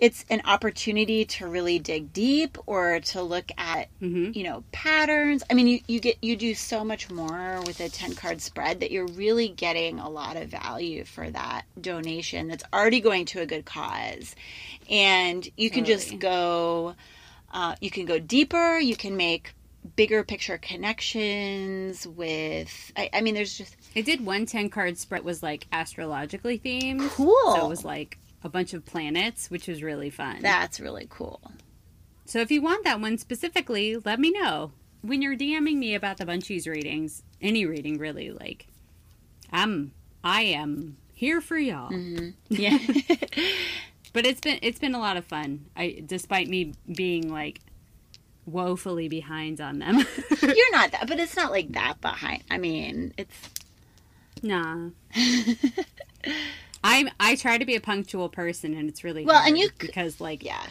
[0.00, 4.34] it's an opportunity to really dig deep or to look at, Mhm.
[4.34, 5.42] you know, patterns.
[5.50, 8.80] I mean, you, you get, you do so much more with a 10 card spread
[8.80, 13.42] that you're really getting a lot of value for that donation that's already going to
[13.42, 14.34] a good cause.
[14.88, 16.94] And you can just go,
[17.52, 19.52] uh, you can go deeper, you can make
[19.96, 25.24] bigger picture connections with I, I mean there's just I did one 10 card spread
[25.24, 27.08] was like astrologically themed.
[27.10, 30.40] cool So it was like a bunch of planets, which was really fun.
[30.40, 31.40] that's really cool
[32.26, 34.72] So if you want that one specifically, let me know.
[35.02, 38.66] When you're DMing me about the Bunchies readings, any reading really, like,
[39.50, 39.92] I'm,
[40.22, 41.90] I am here for y'all.
[41.90, 42.30] Mm-hmm.
[42.48, 42.78] yeah
[44.12, 45.66] But it's been it's been a lot of fun.
[45.76, 47.60] I despite me being like
[48.46, 49.98] woefully behind on them.
[50.42, 53.50] you're not that but it's not like that behind I mean it's
[54.42, 54.88] nah.
[56.82, 60.20] I'm I try to be a punctual person, and it's really Well, and you because
[60.20, 60.62] like yeah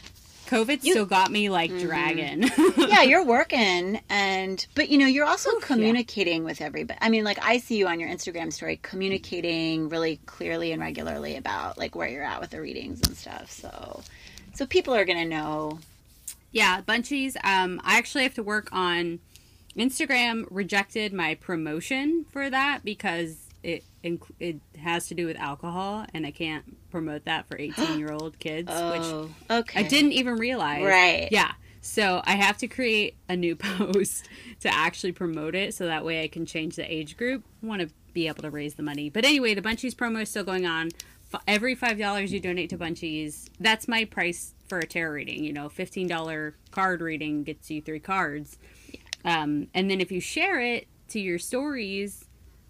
[0.47, 2.49] COVID You- still got me like dragging.
[2.77, 7.37] yeah you're working and but you know you're also communicating with everybody I mean like
[7.43, 12.07] I see you on your Instagram story communicating really clearly and regularly about like where
[12.09, 14.01] you're at with the readings and stuff so
[14.55, 15.77] so people are gonna know
[16.51, 17.35] Yeah, Bunchies.
[17.43, 19.19] Um, I actually have to work on
[19.77, 20.45] Instagram.
[20.49, 23.83] Rejected my promotion for that because it
[24.39, 28.39] it has to do with alcohol, and I can't promote that for eighteen year old
[28.39, 30.83] kids, which oh okay I didn't even realize.
[30.83, 31.29] Right.
[31.31, 31.51] Yeah.
[31.81, 34.27] So I have to create a new post
[34.61, 37.43] to actually promote it, so that way I can change the age group.
[37.63, 39.09] I want to be able to raise the money.
[39.09, 40.89] But anyway, the Bunchies promo is still going on.
[41.47, 45.43] Every five dollars you donate to Bunchies, that's my price for a tarot reading.
[45.43, 48.57] You know, fifteen dollar card reading gets you three cards,
[49.23, 52.25] um, and then if you share it to your stories.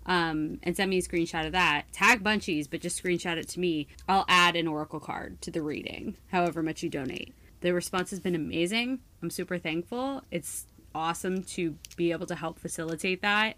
[0.10, 1.84] Um, and send me a screenshot of that.
[1.94, 3.88] Tag Bunchies, but just screenshot it to me.
[4.08, 7.34] I'll add an oracle card to the reading, however much you donate.
[7.62, 9.00] The response has been amazing.
[9.22, 10.24] I'm super thankful.
[10.32, 10.66] It's
[10.96, 13.56] awesome to be able to help facilitate that.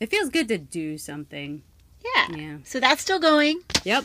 [0.00, 1.62] It feels good to do something.
[2.02, 2.56] yeah Yeah.
[2.64, 4.04] so that's still going Yep.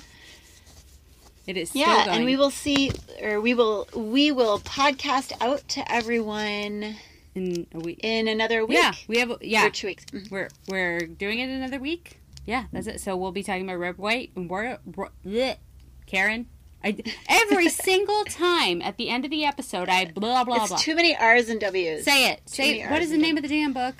[1.48, 2.18] It is still yeah going.
[2.18, 2.92] and we will see
[3.22, 6.98] or we will we will podcast out to everyone
[7.38, 8.00] in a week.
[8.04, 9.66] in another week Yeah, we have yeah.
[9.68, 10.32] or two weeks Mhm.
[10.32, 12.20] We're we're doing it in another week.
[12.46, 13.02] Yeah, that's it.
[13.02, 14.80] So we'll be talking about red, white, and war.
[14.96, 15.58] war- bleh.
[16.06, 16.48] Karen,
[16.84, 16.98] I
[17.28, 20.56] every single time at the end of the episode I blah blah blah.
[20.64, 20.78] it's blah.
[20.78, 22.30] too many r's and w's Say it.
[22.30, 22.90] many Say it.
[22.90, 23.96] What Rs is the name of the damn book?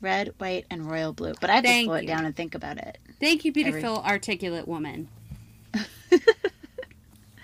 [0.00, 2.54] red white and royal blue but i have to Thank slow it down and think
[2.54, 5.08] about it Thank you, Every- beautiful, articulate woman.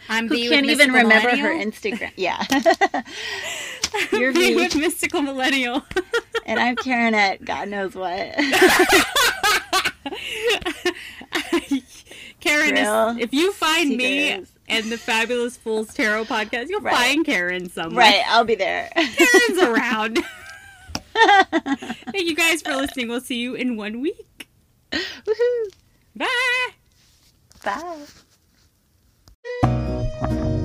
[0.08, 2.42] I'm who can't even remember her instagram yeah
[4.12, 5.82] Your Me with mystical millennial.
[6.46, 8.34] and i'm karen at god knows what
[12.40, 14.52] Karen, is, if you find me secrets.
[14.68, 16.94] and the Fabulous Fools Tarot podcast, you'll Right.
[16.94, 18.04] find Karen somewhere.
[18.04, 20.18] right i'll be there Karen's around.
[21.14, 23.08] Thank you guys for listening.
[23.08, 24.48] We'll see you in one week.
[24.92, 25.64] Woohoo.
[26.16, 26.26] Bye.
[27.64, 28.06] bye
[29.44, 30.63] thank you